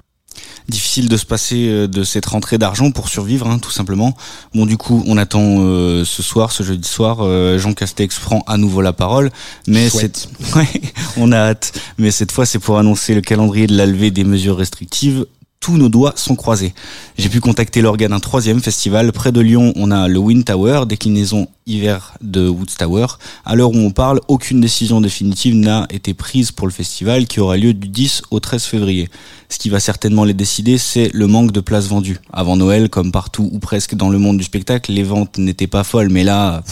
Difficile 0.72 1.10
de 1.10 1.18
se 1.18 1.26
passer 1.26 1.68
euh, 1.68 1.88
de 1.88 2.06
cette 2.06 2.26
rentrée 2.26 2.58
d'argent 2.58 2.92
pour 2.92 3.10
survivre, 3.10 3.46
hein, 3.48 3.60
tout 3.60 3.72
simplement. 3.72 4.16
Bon, 4.56 4.66
du 4.66 4.78
coup, 4.78 5.04
on 5.06 5.18
attend 5.18 5.58
euh, 5.60 6.06
ce 6.06 6.24
soir, 6.24 6.54
ce 6.54 6.64
jeudi 6.64 6.88
soir, 6.88 7.18
euh, 7.20 7.60
Jean 7.60 7.74
Castex 7.74 8.18
prend 8.20 8.42
à 8.48 8.56
nouveau 8.56 8.82
la 8.82 8.94
parole, 8.94 9.32
mais 9.68 9.90
ouais, 10.56 10.82
on 11.18 11.34
a 11.34 11.38
hâte. 11.38 11.74
Mais 11.98 12.10
cette 12.10 12.32
fois, 12.32 12.46
c'est 12.46 12.60
pour 12.60 12.78
annoncer 12.78 13.14
le 13.14 13.22
calendrier 13.22 13.68
de 13.68 13.76
la 13.76 13.86
levée 13.86 14.12
des 14.12 14.24
mesures 14.24 14.56
restrictives. 14.56 15.26
Tous 15.62 15.78
nos 15.78 15.90
doigts 15.90 16.14
sont 16.16 16.36
croisés. 16.36 16.74
J'ai 17.20 17.30
pu 17.30 17.40
contacter 17.40 17.82
l'organe 17.82 18.10
d'un 18.10 18.20
troisième 18.20 18.62
festival. 18.62 19.12
Près 19.12 19.32
de 19.32 19.40
Lyon, 19.42 19.74
on 19.76 19.92
a 19.92 20.08
le 20.08 20.18
Wind 20.18 20.44
Tower, 20.44 20.88
déclinaison 20.88 21.48
hiver 21.68 22.14
de 22.20 22.50
Woods 22.50 22.76
Tower. 22.80 23.06
À 23.46 23.56
l'heure 23.56 23.70
où 23.70 23.78
on 23.78 23.92
parle, 23.92 24.22
aucune 24.28 24.60
décision 24.60 25.02
définitive 25.02 25.54
n'a 25.54 25.86
été 25.92 26.16
prise 26.16 26.52
pour 26.52 26.66
le 26.66 26.74
festival 26.74 27.28
qui 27.28 27.40
aura 27.40 27.58
lieu 27.58 27.76
du 27.76 27.90
10 27.90 28.24
au 28.32 28.40
13 28.40 28.64
février. 28.64 29.08
Ce 29.50 29.60
qui 29.60 29.70
va 29.70 29.80
certainement 29.80 30.24
les 30.24 30.34
décider, 30.34 30.80
c'est 30.80 31.12
le 31.14 31.28
manque 31.28 31.52
de 31.52 31.60
places 31.60 31.88
vendues. 31.88 32.18
Avant 32.34 32.56
Noël, 32.58 32.90
comme 32.90 33.12
partout 33.12 33.48
ou 33.54 33.60
presque 33.60 33.94
dans 33.94 34.10
le 34.10 34.18
monde 34.18 34.38
du 34.40 34.44
spectacle, 34.44 34.92
les 34.92 35.04
ventes 35.04 35.38
n'étaient 35.38 35.68
pas 35.68 35.84
folles, 35.84 36.10
mais 36.10 36.24
là, 36.24 36.64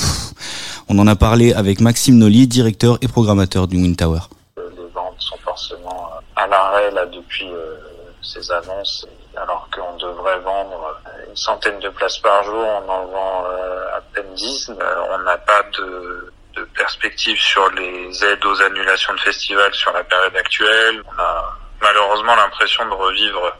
on 0.89 0.97
en 0.97 1.06
a 1.06 1.15
parlé 1.15 1.54
avec 1.54 1.80
Maxime 1.80 2.17
Nolly, 2.17 2.47
directeur 2.47 2.97
et 3.02 3.08
programmateur 3.08 3.67
du 3.67 3.78
Wind 3.78 3.97
Tower. 3.97 4.21
les 4.58 4.63
ventes 4.95 5.13
sont 5.19 5.38
forcément 5.43 6.08
euh, 6.15 6.43
à 6.43 6.47
l'arrêt 6.47 6.89
là 6.91 7.06
depuis 7.06 7.45
euh, 7.45 7.88
ces 8.21 8.51
annonces, 8.51 9.08
alors 9.36 9.69
qu'on 9.73 9.95
devrait 9.97 10.39
vendre 10.39 10.99
euh, 11.08 11.25
une 11.29 11.36
centaine 11.36 11.79
de 11.79 11.89
places 11.89 12.17
par 12.19 12.43
jour, 12.43 12.63
on 12.63 12.89
en 12.89 13.05
vend 13.05 13.45
euh, 13.47 13.97
à 13.97 14.01
peine 14.13 14.34
10. 14.34 14.71
Euh, 14.71 14.95
on 15.12 15.19
n'a 15.19 15.38
pas 15.38 15.63
de, 15.77 16.34
de 16.55 16.63
perspective 16.75 17.39
sur 17.39 17.69
les 17.71 18.25
aides 18.25 18.45
aux 18.45 18.62
annulations 18.62 19.13
de 19.13 19.19
festivals 19.19 19.73
sur 19.73 19.91
la 19.93 20.03
période 20.03 20.36
actuelle. 20.36 21.01
On 21.08 21.21
a 21.21 21.58
malheureusement 21.82 22.36
l'impression 22.36 22.86
de 22.88 22.93
revivre 22.93 23.55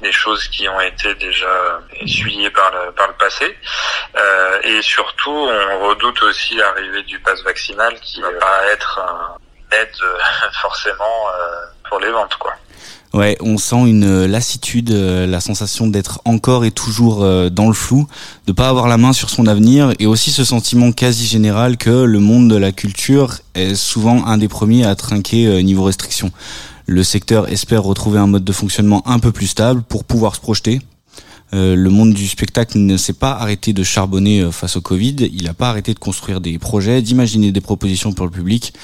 des 0.00 0.12
choses 0.12 0.48
qui 0.48 0.68
ont 0.68 0.80
été 0.80 1.14
déjà 1.16 1.80
essuyées 1.92 2.50
par 2.50 2.70
le, 2.70 2.92
par 2.92 3.08
le 3.08 3.14
passé. 3.14 3.58
Euh, 4.16 4.60
et 4.62 4.82
surtout, 4.82 5.30
on 5.30 5.88
redoute 5.88 6.22
aussi 6.22 6.54
l'arrivée 6.56 7.02
du 7.02 7.18
pass 7.20 7.42
vaccinal 7.42 7.98
qui 8.00 8.20
va 8.22 8.32
pas 8.32 8.64
être 8.72 8.98
un 8.98 9.36
aide 9.72 9.96
forcément 10.60 11.28
euh, 11.28 11.66
pour 11.88 11.98
les 12.00 12.10
ventes 12.10 12.36
quoi. 12.36 12.54
Ouais, 13.16 13.38
on 13.40 13.56
sent 13.56 13.88
une 13.88 14.04
euh, 14.04 14.28
lassitude, 14.28 14.90
euh, 14.90 15.26
la 15.26 15.40
sensation 15.40 15.86
d'être 15.86 16.20
encore 16.26 16.66
et 16.66 16.70
toujours 16.70 17.22
euh, 17.22 17.48
dans 17.48 17.66
le 17.66 17.72
flou, 17.72 18.06
de 18.46 18.52
pas 18.52 18.68
avoir 18.68 18.88
la 18.88 18.98
main 18.98 19.14
sur 19.14 19.30
son 19.30 19.46
avenir 19.46 19.94
et 19.98 20.04
aussi 20.04 20.30
ce 20.30 20.44
sentiment 20.44 20.92
quasi 20.92 21.24
général 21.24 21.78
que 21.78 21.88
le 21.88 22.20
monde 22.20 22.50
de 22.50 22.56
la 22.56 22.72
culture 22.72 23.38
est 23.54 23.74
souvent 23.74 24.26
un 24.26 24.36
des 24.36 24.48
premiers 24.48 24.84
à 24.84 24.94
trinquer 24.96 25.62
niveau 25.62 25.84
restriction. 25.84 26.30
Le 26.84 27.02
secteur 27.02 27.50
espère 27.50 27.84
retrouver 27.84 28.18
un 28.18 28.26
mode 28.26 28.44
de 28.44 28.52
fonctionnement 28.52 29.02
un 29.08 29.18
peu 29.18 29.32
plus 29.32 29.46
stable 29.46 29.80
pour 29.80 30.04
pouvoir 30.04 30.36
se 30.36 30.40
projeter. 30.42 30.82
Le 31.52 31.88
monde 31.88 32.12
du 32.12 32.28
spectacle 32.28 32.76
ne 32.76 32.98
s'est 32.98 33.14
pas 33.14 33.32
arrêté 33.32 33.72
de 33.72 33.82
charbonner 33.82 34.46
face 34.52 34.76
au 34.76 34.82
Covid, 34.82 35.16
il 35.32 35.44
n'a 35.44 35.54
pas 35.54 35.70
arrêté 35.70 35.94
de 35.94 35.98
construire 35.98 36.42
des 36.42 36.58
projets, 36.58 37.00
d'imaginer 37.00 37.50
des 37.50 37.62
propositions 37.62 38.12
pour 38.12 38.26
le 38.26 38.32
public. 38.32 38.74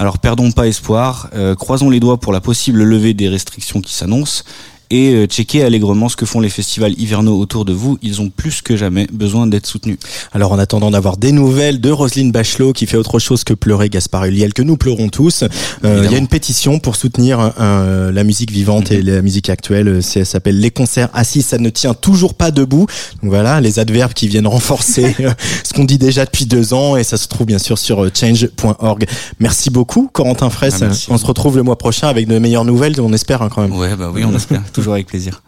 Alors 0.00 0.18
perdons 0.18 0.50
pas 0.50 0.66
espoir, 0.66 1.28
euh, 1.34 1.54
croisons 1.54 1.90
les 1.90 2.00
doigts 2.00 2.18
pour 2.18 2.32
la 2.32 2.40
possible 2.40 2.82
levée 2.82 3.12
des 3.12 3.28
restrictions 3.28 3.82
qui 3.82 3.92
s'annoncent 3.92 4.44
et 4.90 5.14
euh, 5.14 5.26
checkez 5.26 5.62
allègrement 5.62 6.08
ce 6.08 6.16
que 6.16 6.26
font 6.26 6.40
les 6.40 6.48
festivals 6.48 6.98
hivernaux 6.98 7.38
autour 7.38 7.64
de 7.64 7.72
vous. 7.72 7.98
Ils 8.02 8.20
ont 8.20 8.28
plus 8.28 8.62
que 8.62 8.76
jamais 8.76 9.06
besoin 9.12 9.46
d'être 9.46 9.66
soutenus. 9.66 9.98
Alors 10.32 10.52
en 10.52 10.58
attendant 10.58 10.90
d'avoir 10.90 11.16
des 11.16 11.32
nouvelles 11.32 11.80
de 11.80 11.90
Roselyne 11.90 12.32
Bachelot 12.32 12.72
qui 12.72 12.86
fait 12.86 12.96
autre 12.96 13.18
chose 13.18 13.44
que 13.44 13.54
pleurer 13.54 13.88
Gaspard 13.88 14.26
Ulliel 14.26 14.52
que 14.52 14.62
nous 14.62 14.76
pleurons 14.76 15.08
tous, 15.08 15.44
euh, 15.84 16.02
il 16.04 16.12
y 16.12 16.14
a 16.14 16.18
une 16.18 16.28
pétition 16.28 16.78
pour 16.78 16.96
soutenir 16.96 17.52
euh, 17.60 18.12
la 18.12 18.24
musique 18.24 18.50
vivante 18.50 18.90
et 18.90 19.02
la 19.02 19.22
musique 19.22 19.48
actuelle. 19.48 20.02
Ça 20.02 20.24
s'appelle 20.24 20.58
Les 20.58 20.70
concerts 20.70 21.08
assis, 21.14 21.42
ça 21.42 21.58
ne 21.58 21.70
tient 21.70 21.94
toujours 21.94 22.34
pas 22.34 22.50
debout. 22.50 22.86
Donc 23.22 23.30
voilà, 23.30 23.60
les 23.60 23.78
adverbes 23.78 24.12
qui 24.12 24.28
viennent 24.28 24.46
renforcer 24.46 25.14
euh, 25.20 25.30
ce 25.64 25.72
qu'on 25.72 25.84
dit 25.84 25.98
déjà 25.98 26.24
depuis 26.24 26.46
deux 26.46 26.74
ans 26.74 26.96
et 26.96 27.04
ça 27.04 27.16
se 27.16 27.28
trouve 27.28 27.46
bien 27.46 27.58
sûr 27.58 27.78
sur 27.78 28.04
euh, 28.04 28.10
change.org. 28.12 29.06
Merci 29.38 29.70
beaucoup 29.70 30.08
Corentin 30.12 30.50
Fraisse. 30.50 30.82
Ah, 30.82 30.90
on 31.08 31.18
se 31.18 31.26
retrouve 31.26 31.56
le 31.56 31.62
mois 31.62 31.78
prochain 31.78 32.08
avec 32.08 32.26
de 32.26 32.38
meilleures 32.38 32.64
nouvelles, 32.64 33.00
on 33.00 33.12
espère 33.12 33.42
hein, 33.42 33.48
quand 33.52 33.62
même. 33.62 33.76
Ouais, 33.76 33.96
bah 33.96 34.10
oui, 34.12 34.24
on 34.24 34.34
espère. 34.34 34.62
Toujours 34.80 34.94
avec 34.94 35.08
plaisir. 35.08 35.42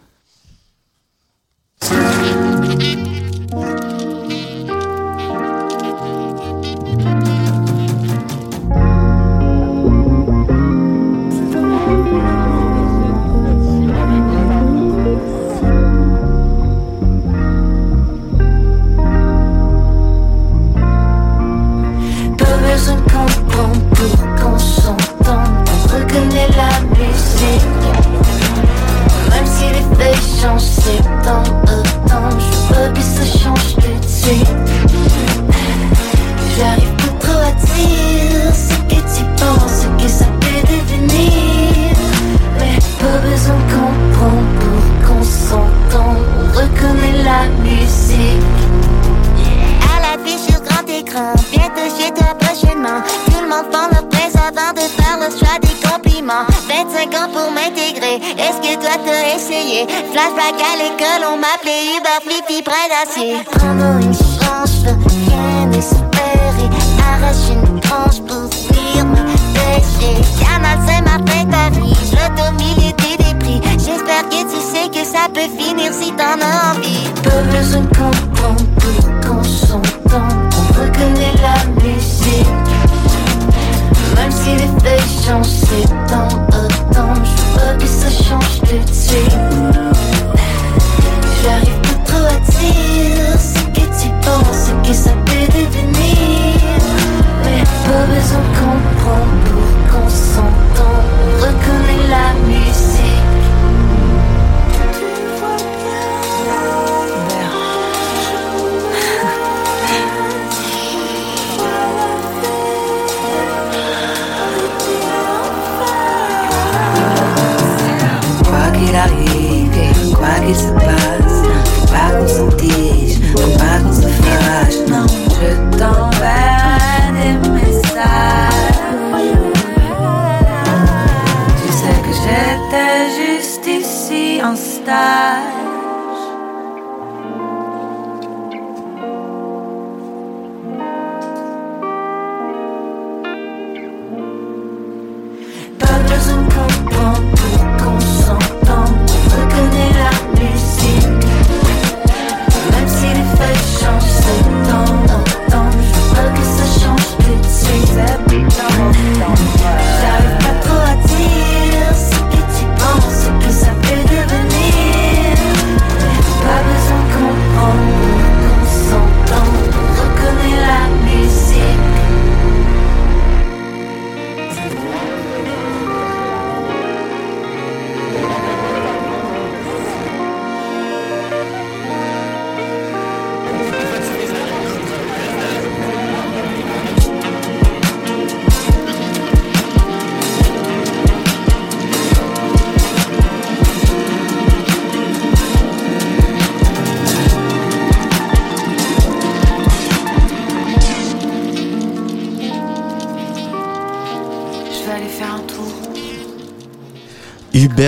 Avant 54.55 54.73
de 54.73 54.81
faire 54.81 55.17
le 55.17 55.29
choix 55.37 55.57
des 55.61 55.75
compliments. 55.87 56.45
25 56.67 57.13
ans 57.15 57.29
pour 57.33 57.51
m'intégrer, 57.51 58.21
est-ce 58.37 58.59
que 58.61 58.75
toi 58.75 58.95
t'as 59.05 59.35
essayé? 59.35 59.87
Flashback 60.11 60.57
à 60.61 60.75
l'école, 60.77 61.27
on 61.33 61.37
m'appelait 61.37 61.97
Uber 61.97 62.19
Flippy 62.21 62.61
près 62.61 62.87
d'acier. 62.89 63.37
Prendre 63.51 64.01
une 64.01 64.13
chance, 64.13 64.83
je 64.83 64.89
rien 64.89 65.71
espérer. 65.71 66.69
Arracher 67.01 67.53
une 67.53 67.79
branche 67.79 68.21
pour 68.27 68.49
fuir 68.53 69.05
mes 69.05 69.33
péchés. 69.53 70.21
Canal, 70.39 70.79
fin 70.85 71.01
de 71.01 71.79
vie, 71.79 71.95
je 72.11 72.41
au 72.41 72.51
milieu 72.53 72.93
des 72.93 73.23
débris. 73.23 73.61
J'espère 73.73 74.29
que 74.29 74.41
tu 74.43 74.59
sais 74.61 74.89
que 74.89 75.05
ça 75.05 75.27
peut 75.33 75.49
finir 75.57 75.91
si 75.93 76.11
t'en 76.11 76.39
as 76.39 76.75
envie. 76.75 77.09
Pas 77.23 77.41
besoin 77.51 77.81
de 77.81 77.87
comprendre 77.87 78.62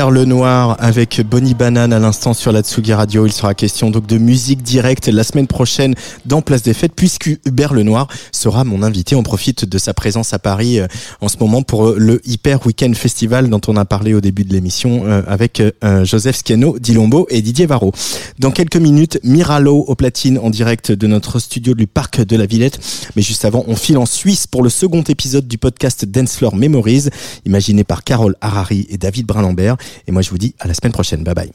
Hubert 0.06 0.22
Lenoir 0.22 0.78
avec 0.80 1.20
Bonnie 1.28 1.56
Banane 1.56 1.91
à 1.91 1.98
l'instant 1.98 2.36
sur 2.36 2.52
la 2.52 2.62
Tsugi 2.62 2.94
Radio. 2.94 3.26
Il 3.26 3.32
sera 3.32 3.56
question 3.56 3.89
donc 3.89 4.06
de 4.06 4.20
musique 4.20 4.62
directe 4.62 5.08
la 5.08 5.24
semaine 5.24 5.48
prochaine 5.48 5.96
dans 6.28 6.44
Place 6.44 6.62
des 6.62 6.76
Fêtes 6.76 6.94
puisque 6.96 7.32
Hubert 7.44 7.74
Lenoir 7.74 8.08
sera 8.32 8.63
mon 8.65 8.84
invité. 8.84 9.15
On 9.15 9.24
profite 9.24 9.65
de 9.65 9.78
sa 9.80 9.96
présence 9.96 10.32
à 10.32 10.38
Paris 10.38 10.80
euh, 10.80 10.86
en 11.22 11.28
ce 11.28 11.38
moment 11.39 11.63
pour 11.63 11.88
euh, 11.88 11.96
le 11.98 12.22
Hyper 12.24 12.63
Weekend 12.68 12.96
Festival 12.96 13.50
dont 13.50 13.62
on 13.68 13.78
a 13.78 13.86
parlé 13.86 14.13
au 14.13 14.22
début 14.22 14.44
de 14.44 14.54
l'émission 14.54 15.06
euh, 15.06 15.24
avec 15.28 15.63
Joseph 16.04 16.39
Schiano, 16.46 16.78
Dilombo 16.78 17.26
et 17.32 17.41
Didier 17.41 17.65
Varro. 17.65 17.91
Dans 18.38 18.52
quelques 18.52 18.78
minutes, 18.78 19.19
Miralo 19.23 19.86
au 19.88 19.96
platine 19.96 20.38
en 20.38 20.52
direct 20.52 20.92
de 20.92 21.08
notre 21.08 21.40
studio 21.40 21.73
du 21.73 21.88
Parc 21.88 22.21
de 22.21 22.36
la 22.36 22.46
Villette. 22.46 22.79
Mais 23.15 23.23
juste 23.23 23.44
avant, 23.44 23.63
on 23.67 23.75
file 23.75 23.98
en 23.98 24.06
Suisse 24.06 24.46
pour 24.46 24.62
le 24.62 24.69
second 24.69 25.02
épisode 25.02 25.48
du 25.48 25.58
podcast 25.58 26.06
Dance 26.06 26.36
Floor 26.36 26.56
Memories, 26.56 27.06
imaginé 27.46 27.84
par 27.84 28.04
Carole 28.04 28.36
Harari 28.42 28.86
et 28.90 28.98
David 28.98 29.25
Brinlambert. 29.25 29.77
Et 30.08 30.12
moi, 30.12 30.21
je 30.21 30.29
vous 30.29 30.37
dis 30.37 30.56
à 30.60 30.67
la 30.67 30.73
semaine 30.73 30.93
prochaine. 30.93 31.23
Bye 31.23 31.33
bye. 31.33 31.52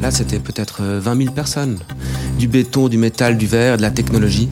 Là, 0.00 0.10
c'était 0.10 0.38
peut-être 0.38 0.82
euh, 0.82 1.00
20 1.00 1.16
000 1.16 1.34
personnes. 1.34 1.78
Du 2.38 2.46
béton, 2.46 2.88
du 2.88 2.98
métal, 2.98 3.38
du 3.38 3.46
verre, 3.46 3.76
de 3.78 3.82
la 3.82 3.90
technologie. 3.90 4.50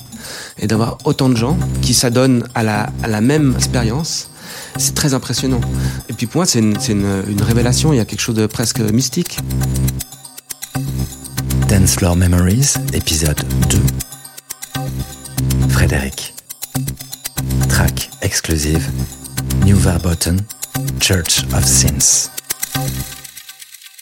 Et 0.58 0.66
d'avoir 0.66 0.98
autant 1.04 1.28
de 1.28 1.36
gens 1.36 1.58
qui 1.82 1.94
s'adonnent 1.94 2.48
à 2.54 2.62
la, 2.62 2.90
à 3.02 3.08
la 3.08 3.20
même 3.20 3.54
expérience, 3.56 4.30
c'est 4.78 4.94
très 4.94 5.14
impressionnant. 5.14 5.60
Et 6.08 6.12
puis 6.12 6.26
pour 6.26 6.38
moi, 6.38 6.46
c'est 6.46 6.60
une, 6.60 6.78
c'est 6.78 6.92
une, 6.92 7.22
une 7.28 7.42
révélation, 7.42 7.92
il 7.92 7.96
y 7.96 8.00
a 8.00 8.04
quelque 8.04 8.20
chose 8.20 8.34
de 8.36 8.46
presque 8.46 8.80
mystique. 8.80 9.38
Dance 11.68 11.96
Floor 11.96 12.16
Memories, 12.16 12.74
épisode 12.92 13.42
2. 13.70 13.78
Frédéric. 15.68 16.34
Track 17.68 18.10
exclusive. 18.22 18.90
New 19.64 19.76
Verboten, 19.76 20.40
Church 21.00 21.44
of 21.54 21.64
Sins. 21.64 22.30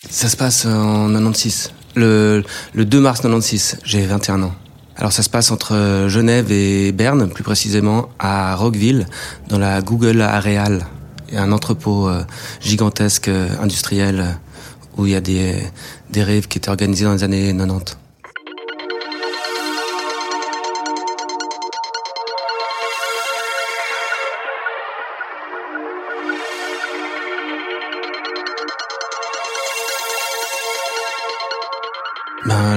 Ça 0.08 0.28
se 0.28 0.36
passe 0.36 0.66
en 0.66 1.08
96. 1.08 1.72
Le, 1.96 2.44
le 2.74 2.84
2 2.84 3.00
mars 3.00 3.20
96, 3.20 3.78
j'ai 3.84 4.06
21 4.06 4.42
ans. 4.42 4.54
Alors 4.96 5.12
ça 5.12 5.22
se 5.22 5.30
passe 5.30 5.50
entre 5.50 6.06
Genève 6.08 6.52
et 6.52 6.92
Berne, 6.92 7.28
plus 7.30 7.42
précisément 7.42 8.10
à 8.18 8.54
Rockville, 8.54 9.06
dans 9.48 9.58
la 9.58 9.80
Google 9.82 10.20
Areal. 10.20 10.86
Un 11.32 11.52
entrepôt 11.52 12.08
euh, 12.08 12.24
gigantesque 12.60 13.28
euh, 13.28 13.48
industriel 13.60 14.36
où 14.96 15.06
il 15.06 15.12
y 15.12 15.16
a 15.16 15.20
des, 15.20 15.54
des 16.10 16.22
rêves 16.22 16.48
qui 16.48 16.58
étaient 16.58 16.70
organisés 16.70 17.04
dans 17.04 17.14
les 17.14 17.24
années 17.24 17.54
90. 17.56 17.96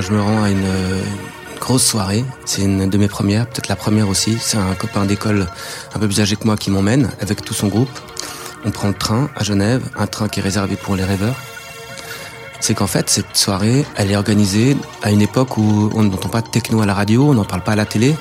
Je 0.01 0.11
me 0.11 0.21
rends 0.21 0.43
à 0.43 0.49
une, 0.49 0.67
grosse 1.63 1.85
soirée. 1.85 2.25
C'est 2.43 2.61
une 2.61 2.89
de 2.89 2.97
mes 2.97 3.07
premières, 3.07 3.47
peut-être 3.47 3.69
la 3.69 3.77
première 3.77 4.09
aussi. 4.09 4.37
C'est 4.37 4.57
un 4.57 4.75
copain 4.75 5.05
d'école 5.05 5.47
un 5.95 5.99
peu 5.99 6.07
plus 6.07 6.19
âgé 6.19 6.35
que 6.35 6.43
moi 6.43 6.57
qui 6.57 6.69
m'emmène 6.69 7.09
avec 7.21 7.41
tout 7.41 7.53
son 7.53 7.69
groupe. 7.69 7.89
On 8.65 8.71
prend 8.71 8.89
le 8.89 8.93
train 8.93 9.29
à 9.37 9.45
Genève, 9.45 9.81
un 9.97 10.05
train 10.05 10.27
qui 10.27 10.41
est 10.41 10.43
réservé 10.43 10.75
pour 10.75 10.97
les 10.97 11.05
rêveurs. 11.05 11.35
C'est 12.59 12.73
qu'en 12.73 12.87
fait, 12.87 13.09
cette 13.09 13.37
soirée, 13.37 13.85
elle 13.95 14.11
est 14.11 14.17
organisée 14.17 14.75
à 15.03 15.11
une 15.11 15.21
époque 15.21 15.57
où 15.57 15.89
on 15.95 16.03
n'entend 16.03 16.27
pas 16.27 16.41
de 16.41 16.49
techno 16.49 16.81
à 16.81 16.85
la 16.85 16.93
radio, 16.93 17.29
on 17.29 17.33
n'en 17.33 17.45
parle 17.45 17.63
pas 17.63 17.73
à 17.73 17.75
la 17.77 17.85
télé. 17.85 18.15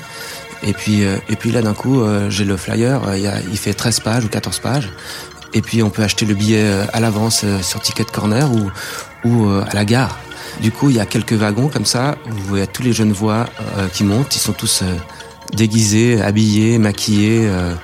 Et 0.63 0.73
puis, 0.73 1.05
euh, 1.05 1.17
et 1.29 1.35
puis 1.35 1.51
là, 1.51 1.63
d'un 1.63 1.75
coup, 1.75 2.01
euh, 2.01 2.31
j'ai 2.31 2.45
le 2.45 2.57
flyer, 2.57 3.03
euh, 3.09 3.41
il, 3.51 3.59
fait 3.59 3.75
13 3.75 4.01
pages 4.01 4.25
ou 4.25 4.29
14 4.29 4.61
pages. 4.61 4.91
Et 5.53 5.63
puis, 5.63 5.83
on 5.83 5.91
peut 5.91 6.03
acheter 6.03 6.27
le 6.27 6.35
billet 6.35 6.65
à 6.93 7.01
l'avance 7.01 7.45
sur 7.61 7.81
Ticket 7.81 8.05
Corner 8.05 8.49
ou, 9.25 9.49
à 9.49 9.75
la 9.75 9.85
gare. 9.85 10.17
Du 10.61 10.71
coup, 10.71 10.91
il 10.91 10.97
y 10.97 11.01
a 11.01 11.07
quelques 11.07 11.33
wagons 11.33 11.69
comme 11.69 11.85
ça, 11.85 12.17
où 12.27 12.35
vous 12.35 12.45
voyez 12.45 12.67
tous 12.67 12.83
les 12.83 12.93
jeunes 12.93 13.13
voix 13.13 13.47
euh, 13.79 13.89
qui 13.89 14.05
montent. 14.05 14.35
Ils 14.37 14.41
sont 14.41 14.53
tous 14.53 14.83
euh, 14.83 14.97
déguisés, 15.55 16.21
habillés, 16.21 16.79
maquillés, 16.79 17.47
euh, 17.47 17.75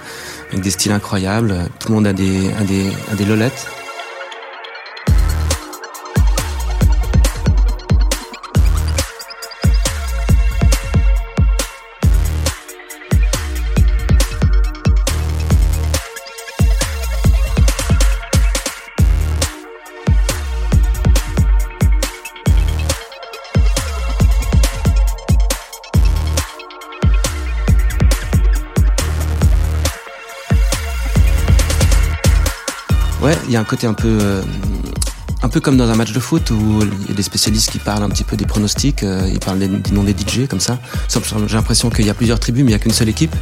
avec 0.50 0.62
des 0.62 0.70
styles 0.70 0.92
incroyables. 0.92 1.68
Tout 1.78 1.88
le 1.88 1.94
monde 1.94 2.06
a 2.06 2.12
des, 2.12 2.52
a 2.52 2.64
des, 2.64 2.90
a 3.10 3.14
des 3.14 3.24
lolettes. 3.24 3.66
Un 33.58 33.64
côté 33.64 33.86
un 33.86 33.94
peu, 33.94 34.18
euh, 34.20 34.42
un 35.42 35.48
peu 35.48 35.60
comme 35.60 35.76
dans 35.76 35.90
un 35.90 35.94
match 35.94 36.12
de 36.12 36.20
foot 36.20 36.50
où 36.50 36.82
il 36.82 37.08
y 37.08 37.12
a 37.12 37.14
des 37.14 37.22
spécialistes 37.22 37.70
qui 37.70 37.78
parlent 37.78 38.02
un 38.02 38.08
petit 38.08 38.24
peu 38.24 38.36
des 38.36 38.46
pronostics, 38.46 39.02
euh, 39.02 39.28
ils 39.30 39.40
parlent 39.40 39.58
des, 39.58 39.68
noms 39.92 40.04
des 40.04 40.12
DJ 40.12 40.46
comme 40.48 40.60
ça. 40.60 40.78
J'ai 41.08 41.56
l'impression 41.56 41.90
qu'il 41.90 42.06
y 42.06 42.10
a 42.10 42.14
plusieurs 42.14 42.38
tribus, 42.38 42.64
mais 42.64 42.70
il 42.70 42.72
y 42.72 42.76
a 42.76 42.78
qu'une 42.78 42.92
seule 42.92 43.08
équipe. 43.08 43.34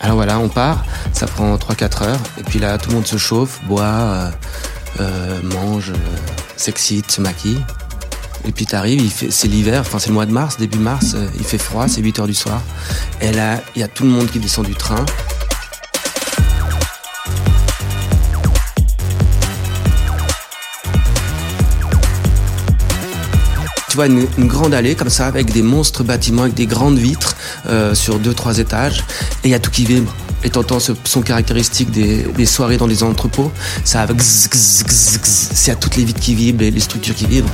Alors 0.00 0.16
voilà, 0.16 0.38
on 0.38 0.48
part, 0.48 0.84
ça 1.12 1.26
prend 1.26 1.54
3-4 1.56 2.04
heures, 2.04 2.20
et 2.38 2.42
puis 2.42 2.58
là, 2.58 2.76
tout 2.76 2.90
le 2.90 2.96
monde 2.96 3.06
se 3.06 3.16
chauffe, 3.16 3.60
boit, 3.66 4.30
euh, 5.00 5.40
mange, 5.42 5.92
s'excite, 6.56 7.10
se 7.10 7.20
maquille. 7.20 7.60
Et 8.46 8.52
puis 8.52 8.66
t'arrives, 8.66 9.10
c'est 9.30 9.48
l'hiver, 9.48 9.80
enfin 9.80 9.98
c'est 9.98 10.08
le 10.08 10.14
mois 10.14 10.26
de 10.26 10.32
mars, 10.32 10.58
début 10.58 10.78
mars, 10.78 11.16
il 11.38 11.44
fait 11.44 11.56
froid, 11.56 11.88
c'est 11.88 12.02
8 12.02 12.18
heures 12.18 12.26
du 12.26 12.34
soir. 12.34 12.60
Et 13.22 13.32
là, 13.32 13.62
il 13.74 13.80
y 13.80 13.82
a 13.82 13.88
tout 13.88 14.02
le 14.02 14.10
monde 14.10 14.30
qui 14.30 14.38
descend 14.38 14.66
du 14.66 14.74
train. 14.74 15.06
Tu 23.94 23.98
vois 23.98 24.06
une, 24.06 24.48
grande 24.48 24.74
allée 24.74 24.96
comme 24.96 25.08
ça 25.08 25.28
avec 25.28 25.52
des 25.52 25.62
monstres 25.62 26.02
bâtiments 26.02 26.42
avec 26.42 26.54
des 26.54 26.66
grandes 26.66 26.98
vitres 26.98 27.36
euh, 27.68 27.94
sur 27.94 28.18
deux 28.18 28.34
trois 28.34 28.58
étages 28.58 29.04
et 29.44 29.46
il 29.46 29.50
y 29.52 29.54
a 29.54 29.60
tout 29.60 29.70
qui 29.70 29.84
vibre. 29.84 30.12
Et 30.42 30.50
t'entends 30.50 30.80
ce 30.80 30.90
son 31.04 31.22
caractéristique 31.22 31.92
des, 31.92 32.44
soirées 32.44 32.76
dans 32.76 32.88
les 32.88 33.04
entrepôts, 33.04 33.52
ça 33.84 34.04
c'est 34.18 35.70
à 35.70 35.76
toutes 35.76 35.94
les 35.94 36.04
vitres 36.04 36.18
qui 36.18 36.34
vibrent 36.34 36.64
et 36.64 36.72
les 36.72 36.80
structures 36.80 37.14
qui 37.14 37.26
vibrent. 37.26 37.48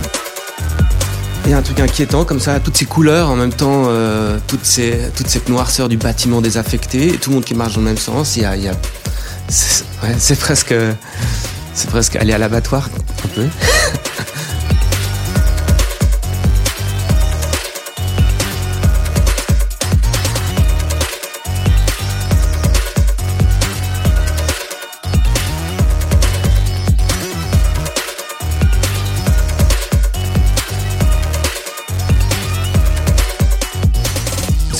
Il 1.44 1.50
y 1.50 1.52
a 1.52 1.58
un 1.58 1.62
truc 1.62 1.78
inquiétant 1.78 2.24
comme 2.24 2.40
ça, 2.40 2.58
toutes 2.58 2.78
ces 2.78 2.86
couleurs 2.86 3.28
en 3.28 3.36
même 3.36 3.52
temps, 3.52 3.84
euh, 3.88 4.38
toute, 4.46 4.64
cette 4.64 5.50
noirceur 5.50 5.90
du 5.90 5.98
bâtiment 5.98 6.40
désaffecté, 6.40 7.08
et 7.08 7.18
tout 7.18 7.28
le 7.28 7.34
monde 7.34 7.44
qui 7.44 7.54
marche 7.54 7.74
dans 7.74 7.80
le 7.80 7.86
même 7.86 7.98
sens. 7.98 8.36
Il 8.36 8.44
y 8.44 8.46
a, 8.46 8.72
c'est 9.50 10.38
presque, 10.38 10.74
c'est 11.74 11.90
presque 11.90 12.16
aller 12.16 12.32
à 12.32 12.38
l'abattoir 12.38 12.88
un 13.26 13.28
peu. 13.28 13.44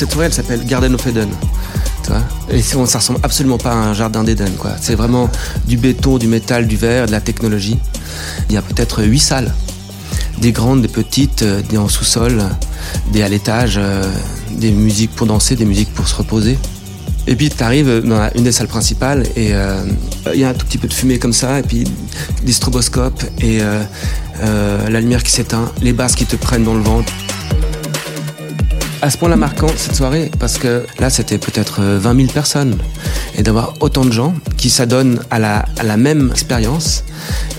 Cette 0.00 0.12
soirée, 0.12 0.28
elle 0.28 0.32
s'appelle 0.32 0.64
Garden 0.64 0.94
of 0.94 1.06
Eden. 1.06 1.28
Et 2.48 2.62
ça 2.62 2.78
ressemble 2.78 3.18
absolument 3.22 3.58
pas 3.58 3.72
à 3.72 3.74
un 3.74 3.92
jardin 3.92 4.24
d'Éden, 4.24 4.50
quoi. 4.56 4.70
C'est 4.80 4.94
vraiment 4.94 5.28
du 5.66 5.76
béton, 5.76 6.16
du 6.16 6.26
métal, 6.26 6.66
du 6.66 6.78
verre, 6.78 7.04
de 7.04 7.12
la 7.12 7.20
technologie. 7.20 7.76
Il 8.48 8.54
y 8.54 8.56
a 8.56 8.62
peut-être 8.62 9.02
huit 9.02 9.20
salles. 9.20 9.52
Des 10.38 10.52
grandes, 10.52 10.80
des 10.80 10.88
petites, 10.88 11.42
euh, 11.42 11.60
des 11.68 11.76
en 11.76 11.86
sous-sol, 11.88 12.42
des 13.12 13.20
à 13.20 13.28
l'étage, 13.28 13.74
euh, 13.76 14.10
des 14.52 14.70
musiques 14.70 15.14
pour 15.14 15.26
danser, 15.26 15.54
des 15.54 15.66
musiques 15.66 15.92
pour 15.92 16.08
se 16.08 16.14
reposer. 16.14 16.56
Et 17.26 17.36
puis 17.36 17.50
tu 17.50 17.62
arrives 17.62 18.00
dans 18.02 18.26
une 18.36 18.44
des 18.44 18.52
salles 18.52 18.68
principales 18.68 19.26
et 19.36 19.52
euh, 19.52 19.84
il 20.32 20.40
y 20.40 20.44
a 20.44 20.48
un 20.48 20.54
tout 20.54 20.64
petit 20.64 20.78
peu 20.78 20.88
de 20.88 20.94
fumée 20.94 21.18
comme 21.18 21.34
ça, 21.34 21.58
et 21.58 21.62
puis 21.62 21.84
des 22.42 22.52
stroboscopes 22.52 23.22
et 23.42 23.60
la 24.40 25.00
lumière 25.00 25.22
qui 25.22 25.30
s'éteint, 25.30 25.70
les 25.82 25.92
basses 25.92 26.14
qui 26.14 26.24
te 26.24 26.36
prennent 26.36 26.64
dans 26.64 26.72
le 26.72 26.82
ventre. 26.82 27.12
À 29.02 29.08
ce 29.08 29.16
point-là 29.16 29.36
marquant 29.36 29.68
cette 29.76 29.96
soirée, 29.96 30.30
parce 30.38 30.58
que 30.58 30.84
là 30.98 31.08
c'était 31.08 31.38
peut-être 31.38 31.80
euh, 31.80 31.98
20 31.98 32.16
000 32.16 32.32
personnes, 32.32 32.76
et 33.36 33.42
d'avoir 33.42 33.74
autant 33.80 34.04
de 34.04 34.12
gens 34.12 34.34
qui 34.58 34.68
s'adonnent 34.68 35.20
à 35.30 35.38
la, 35.38 35.64
à 35.78 35.84
la 35.84 35.96
même 35.96 36.30
expérience, 36.32 37.04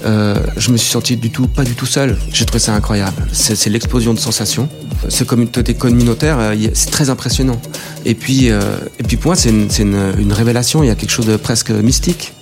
euh, 0.05 0.35
je 0.57 0.71
me 0.71 0.77
suis 0.77 0.89
senti 0.89 1.17
du 1.17 1.31
tout, 1.31 1.47
pas 1.47 1.63
du 1.63 1.75
tout 1.75 1.85
seul. 1.85 2.17
J'ai 2.31 2.45
trouvé 2.45 2.59
ça 2.59 2.73
incroyable. 2.73 3.27
C'est 3.31 3.69
l'explosion 3.69 4.13
de 4.13 4.19
sensations. 4.19 4.69
Ce 5.09 5.23
communauté 5.23 5.73
communautaire, 5.73 6.37
euh, 6.39 6.55
c'est 6.73 6.91
très 6.91 7.09
impressionnant. 7.09 7.59
Et 8.05 8.15
puis, 8.15 8.51
euh, 8.51 8.61
et 8.99 9.03
puis 9.03 9.17
pour 9.17 9.29
moi, 9.29 9.35
c'est 9.35 9.49
une, 9.49 9.67
une, 9.79 10.13
une 10.19 10.33
révélation. 10.33 10.83
Il 10.83 10.87
y 10.87 10.91
a 10.91 10.95
quelque 10.95 11.11
chose 11.11 11.27
de 11.27 11.37
presque 11.37 11.71
mystique. 11.71 12.33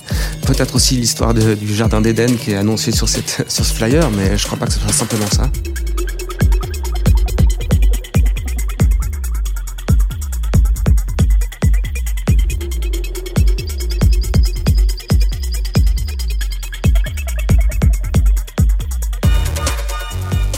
Peut-être 0.45 0.75
aussi 0.75 0.95
l'histoire 0.95 1.33
du 1.33 1.75
jardin 1.75 2.01
d'Éden 2.01 2.35
qui 2.35 2.51
est 2.51 2.57
annoncée 2.57 2.91
sur, 2.91 3.07
sur 3.09 3.25
ce 3.47 3.61
flyer, 3.61 4.09
mais 4.11 4.37
je 4.37 4.45
crois 4.45 4.57
pas 4.57 4.65
que 4.65 4.73
ce 4.73 4.79
soit 4.79 4.91
simplement 4.93 5.27
ça. 5.31 5.49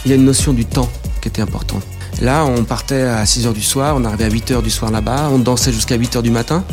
Il 0.05 0.09
y 0.09 0.13
a 0.13 0.15
une 0.15 0.25
notion 0.25 0.53
du 0.53 0.65
temps 0.65 0.89
qui 1.21 1.27
était 1.27 1.41
importante. 1.41 1.83
Là, 2.21 2.45
on 2.45 2.63
partait 2.63 3.01
à 3.01 3.25
6 3.25 3.47
heures 3.47 3.53
du 3.53 3.63
soir, 3.63 3.95
on 3.97 4.05
arrivait 4.05 4.25
à 4.25 4.29
8 4.29 4.51
heures 4.51 4.61
du 4.61 4.69
soir 4.69 4.91
là-bas, 4.91 5.29
on 5.31 5.39
dansait 5.39 5.71
jusqu'à 5.71 5.95
8 5.95 6.17
heures 6.17 6.23
du 6.23 6.29
matin. 6.29 6.63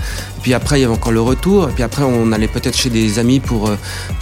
Puis 0.42 0.52
après, 0.52 0.78
il 0.78 0.82
y 0.82 0.84
avait 0.84 0.92
encore 0.92 1.12
le 1.12 1.22
retour. 1.22 1.70
Et 1.70 1.72
puis 1.72 1.82
après, 1.82 2.02
on 2.02 2.32
allait 2.32 2.48
peut-être 2.48 2.76
chez 2.76 2.90
des 2.90 3.18
amis 3.18 3.40
pour, 3.40 3.68
euh, 3.68 3.76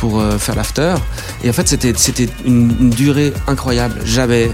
euh, 0.05 0.39
faire 0.39 0.55
l'after. 0.55 0.95
Et 1.43 1.51
en 1.51 1.53
fait, 1.53 1.67
c'était, 1.67 1.95
c'était 1.97 2.29
une, 2.45 2.77
une 2.81 2.91
durée 2.91 3.33
incroyable. 3.49 4.01
J'avais 4.05 4.51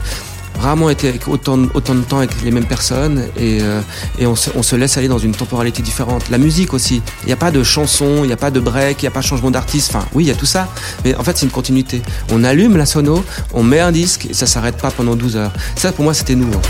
rarement 0.62 0.88
été 0.90 1.12
autant, 1.26 1.58
de- 1.58 2.02
temps 2.08 2.18
avec 2.18 2.30
les 2.42 2.50
mêmes 2.50 2.66
personnes 2.66 3.24
et, 3.36 3.58
euh, 3.60 3.80
et 4.18 4.26
on, 4.26 4.36
se, 4.36 4.50
on 4.54 4.62
se 4.62 4.76
laisse 4.76 4.96
aller 4.96 5.08
dans 5.08 5.18
une 5.18 5.32
temporalité 5.34 5.82
différente. 5.82 6.30
La 6.30 6.38
musique 6.38 6.72
aussi. 6.72 7.02
Il 7.24 7.26
n'y 7.26 7.32
a 7.32 7.36
pas 7.36 7.50
de 7.50 7.62
chanson, 7.62 8.20
il 8.22 8.28
n'y 8.28 8.32
a 8.32 8.36
pas 8.36 8.50
de 8.50 8.60
break, 8.60 9.02
il 9.02 9.04
n'y 9.04 9.08
a 9.08 9.10
pas 9.10 9.20
de 9.20 9.24
changement 9.26 9.50
d'artiste. 9.50 9.94
Enfin, 9.94 10.06
oui, 10.14 10.24
il 10.24 10.28
y 10.28 10.30
a 10.30 10.34
tout 10.34 10.46
ça. 10.46 10.68
Mais 11.04 11.14
en 11.16 11.24
fait, 11.24 11.36
c'est 11.36 11.46
une 11.46 11.52
continuité. 11.52 12.00
On 12.32 12.44
allume 12.44 12.76
la 12.76 12.86
sono, 12.86 13.24
on 13.52 13.62
met 13.62 13.80
un 13.80 13.92
disque 13.92 14.26
et 14.30 14.34
ça 14.34 14.46
s'arrête 14.46 14.76
pas 14.78 14.90
pendant 14.90 15.16
12 15.16 15.36
heures. 15.36 15.52
Ça, 15.76 15.92
pour 15.92 16.04
moi, 16.04 16.14
c'était 16.14 16.34
nouveau. 16.36 16.60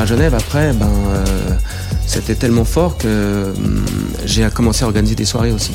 À 0.00 0.06
Genève, 0.06 0.34
après, 0.34 0.72
ben, 0.72 0.86
euh, 1.10 1.24
c'était 2.06 2.34
tellement 2.34 2.64
fort 2.64 2.96
que 2.98 3.52
hum, 3.56 3.84
j'ai 4.24 4.48
commencé 4.50 4.82
à 4.84 4.86
organiser 4.86 5.14
des 5.14 5.24
soirées 5.24 5.52
aussi. 5.52 5.72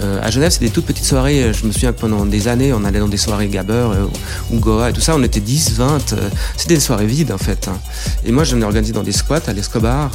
Euh, 0.00 0.18
à 0.22 0.30
Genève, 0.30 0.50
c'est 0.50 0.60
des 0.60 0.70
toutes 0.70 0.86
petites 0.86 1.04
soirées. 1.04 1.42
Euh, 1.44 1.52
Je 1.52 1.64
me 1.66 1.72
souviens 1.72 1.92
que 1.92 2.00
pendant 2.00 2.24
des 2.26 2.48
années, 2.48 2.72
on 2.72 2.84
allait 2.84 2.98
dans 2.98 3.08
des 3.08 3.16
soirées 3.18 3.48
Gabber 3.48 3.72
euh, 3.94 4.06
ou 4.50 4.58
Goa 4.58 4.90
et 4.90 4.92
tout 4.92 5.00
ça. 5.00 5.14
On 5.16 5.22
était 5.22 5.40
10, 5.40 5.74
20. 5.74 6.12
euh, 6.14 6.28
C'était 6.56 6.74
des 6.74 6.80
soirées 6.80 7.06
vides, 7.06 7.30
en 7.32 7.38
fait. 7.38 7.68
hein. 7.68 7.76
Et 8.24 8.32
moi, 8.32 8.44
j'en 8.44 8.60
ai 8.60 8.64
organisé 8.64 8.92
dans 8.92 9.02
des 9.02 9.12
squats 9.12 9.42
à 9.46 9.52
l'Escobar, 9.52 10.10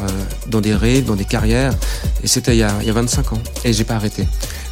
dans 0.47 0.61
des 0.61 0.73
raves, 0.73 1.05
dans 1.05 1.15
des 1.15 1.25
carrières. 1.25 1.73
Et 2.23 2.27
c'était 2.27 2.55
il, 2.55 2.59
y 2.59 2.63
a- 2.63 2.73
il 2.81 2.87
y 2.87 2.89
a 2.89 2.93
25 2.93 3.33
ans. 3.33 3.41
Et 3.63 3.71
j'ai 3.73 3.83
pas 3.83 3.95
arrêté. 3.95 4.27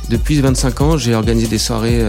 Depuis 0.10 0.39
25 0.41 0.82
ans, 0.82 0.98
j'ai 0.98 1.16
organisé 1.16 1.48
des 1.48 1.58
soirées 1.60 2.02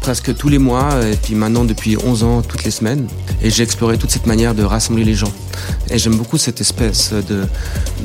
presque 0.00 0.34
tous 0.34 0.48
les 0.48 0.58
mois. 0.58 0.88
Et 1.06 1.16
puis 1.16 1.34
maintenant, 1.34 1.64
depuis 1.64 1.96
11 1.96 2.24
ans, 2.24 2.42
toutes 2.42 2.64
les 2.64 2.70
semaines. 2.70 3.06
Et 3.42 3.50
j'ai 3.50 3.62
exploré 3.62 3.98
toute 3.98 4.10
cette 4.10 4.26
manière 4.26 4.54
de 4.54 4.62
rassembler 4.62 5.04
les 5.04 5.14
gens. 5.14 5.32
Et 5.90 5.98
j'aime 5.98 6.16
beaucoup 6.16 6.38
cette 6.38 6.60
espèce 6.60 7.12
de, 7.12 7.46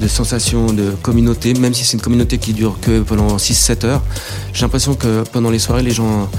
de 0.02 0.08
sensation 0.08 0.74
de 0.74 0.92
communauté, 1.02 1.54
même 1.54 1.74
si 1.74 1.86
c'est 1.86 1.94
une 1.94 2.02
communauté 2.02 2.38
qui 2.38 2.54
dure 2.54 2.78
que 2.82 3.02
pendant 3.02 3.38
6-7 3.38 3.86
heures. 3.86 4.04
J'ai 4.54 4.62
l'impression 4.62 4.96
que 4.96 5.24
pendant 5.32 5.50
les 5.50 5.60
soirées, 5.60 5.84
les 5.84 5.92
gens 5.92 6.30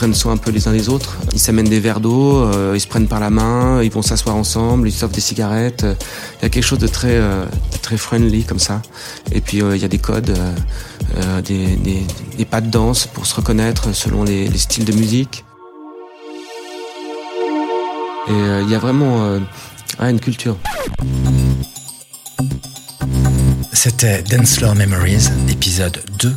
prennent 0.00 0.14
soin 0.14 0.32
un 0.32 0.38
peu 0.38 0.50
les 0.50 0.66
uns 0.66 0.72
des 0.72 0.88
autres. 0.88 1.18
Ils 1.34 1.38
s'amènent 1.38 1.68
des 1.68 1.78
verres 1.78 2.00
d'eau, 2.00 2.38
euh, 2.38 2.72
ils 2.74 2.80
se 2.80 2.86
prennent 2.86 3.06
par 3.06 3.20
la 3.20 3.28
main, 3.28 3.82
ils 3.82 3.90
vont 3.90 4.00
s'asseoir 4.00 4.34
ensemble, 4.34 4.88
ils 4.88 4.92
s'offrent 4.92 5.12
des 5.12 5.20
cigarettes. 5.20 5.84
Il 5.84 6.44
y 6.44 6.46
a 6.46 6.48
quelque 6.48 6.64
chose 6.64 6.78
de 6.78 6.86
très, 6.86 7.16
euh, 7.16 7.44
très 7.82 7.98
friendly 7.98 8.44
comme 8.44 8.58
ça. 8.58 8.80
Et 9.30 9.42
puis 9.42 9.60
euh, 9.60 9.76
il 9.76 9.82
y 9.82 9.84
a 9.84 9.88
des 9.88 9.98
codes, 9.98 10.32
des, 11.44 12.46
pas 12.50 12.62
de 12.62 12.70
danse 12.70 13.06
pour 13.08 13.26
se 13.26 13.34
reconnaître 13.34 13.94
selon 13.94 14.24
les, 14.24 14.48
les 14.48 14.58
styles 14.58 14.86
de 14.86 14.94
musique. 14.94 15.44
Et 18.30 18.62
il 18.62 18.70
y 18.70 18.74
a 18.74 18.78
vraiment 18.78 19.38
une 20.00 20.20
culture. 20.20 20.56
C'était 23.82 24.20
Dance 24.20 24.56
Floor 24.56 24.74
Memories, 24.74 25.30
épisode 25.48 26.02
2, 26.18 26.36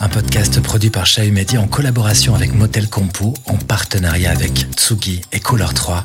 un 0.00 0.08
podcast 0.08 0.60
produit 0.60 0.90
par 0.90 1.06
Chahut 1.06 1.30
Media 1.30 1.60
en 1.60 1.68
collaboration 1.68 2.34
avec 2.34 2.52
Motel 2.52 2.88
Compo, 2.88 3.32
en 3.46 3.54
partenariat 3.54 4.32
avec 4.32 4.66
Tsugi 4.74 5.20
et 5.30 5.38
Color 5.38 5.72
3 5.72 6.04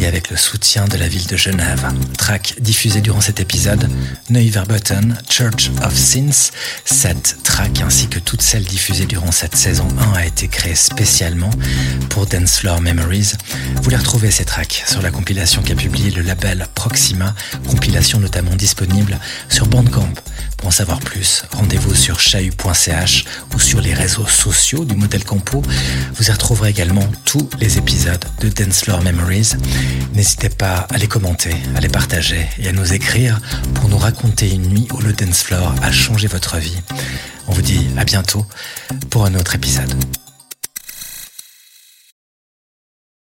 et 0.00 0.06
avec 0.06 0.30
le 0.30 0.38
soutien 0.38 0.86
de 0.86 0.96
la 0.96 1.06
ville 1.06 1.26
de 1.26 1.36
Genève. 1.36 1.86
Track 2.16 2.54
diffusé 2.60 3.02
durant 3.02 3.20
cet 3.20 3.40
épisode, 3.40 3.90
Neuverboten, 4.30 5.18
Church 5.28 5.70
of 5.84 5.94
Sins. 5.94 6.52
Cette 6.86 7.42
track 7.42 7.82
ainsi 7.82 8.08
que 8.08 8.18
toutes 8.18 8.40
celles 8.40 8.64
diffusées 8.64 9.04
durant 9.04 9.32
cette 9.32 9.54
saison 9.54 9.86
1 10.14 10.18
a 10.18 10.24
été 10.24 10.48
créée 10.48 10.76
spécialement 10.76 11.50
pour 12.08 12.24
Dance 12.24 12.60
Floor 12.60 12.80
Memories. 12.80 13.32
Vous 13.82 13.90
les 13.90 13.96
retrouvez 13.96 14.30
ces 14.30 14.46
tracks 14.46 14.82
sur 14.86 15.02
la 15.02 15.10
compilation 15.10 15.60
qu'a 15.60 15.74
publié 15.74 16.10
le 16.10 16.22
label 16.22 16.68
Proxima, 16.74 17.34
compilation 17.68 18.18
notamment 18.18 18.56
disponible 18.56 19.18
sur 19.50 19.66
Bandcamp. 19.66 20.21
Pour 20.56 20.68
en 20.68 20.70
savoir 20.70 21.00
plus, 21.00 21.44
rendez-vous 21.52 21.94
sur 21.94 22.20
chahut.ch 22.20 23.24
ou 23.54 23.58
sur 23.58 23.80
les 23.80 23.94
réseaux 23.94 24.26
sociaux 24.26 24.84
du 24.84 24.94
modèle 24.94 25.24
Compo. 25.24 25.62
Vous 26.14 26.28
y 26.28 26.30
retrouverez 26.30 26.70
également 26.70 27.06
tous 27.24 27.48
les 27.58 27.78
épisodes 27.78 28.24
de 28.40 28.48
Dance 28.48 28.82
Floor 28.82 29.02
Memories. 29.02 29.52
N'hésitez 30.14 30.50
pas 30.50 30.86
à 30.90 30.98
les 30.98 31.08
commenter, 31.08 31.54
à 31.74 31.80
les 31.80 31.88
partager 31.88 32.48
et 32.58 32.68
à 32.68 32.72
nous 32.72 32.92
écrire 32.92 33.40
pour 33.74 33.88
nous 33.88 33.98
raconter 33.98 34.50
une 34.50 34.68
nuit 34.68 34.88
où 34.92 35.00
le 35.00 35.12
dance 35.12 35.42
floor 35.42 35.74
a 35.82 35.90
changé 35.90 36.26
votre 36.28 36.58
vie. 36.58 36.78
On 37.48 37.52
vous 37.52 37.62
dit 37.62 37.86
à 37.96 38.04
bientôt 38.04 38.46
pour 39.10 39.26
un 39.26 39.34
autre 39.34 39.54
épisode. 39.54 39.92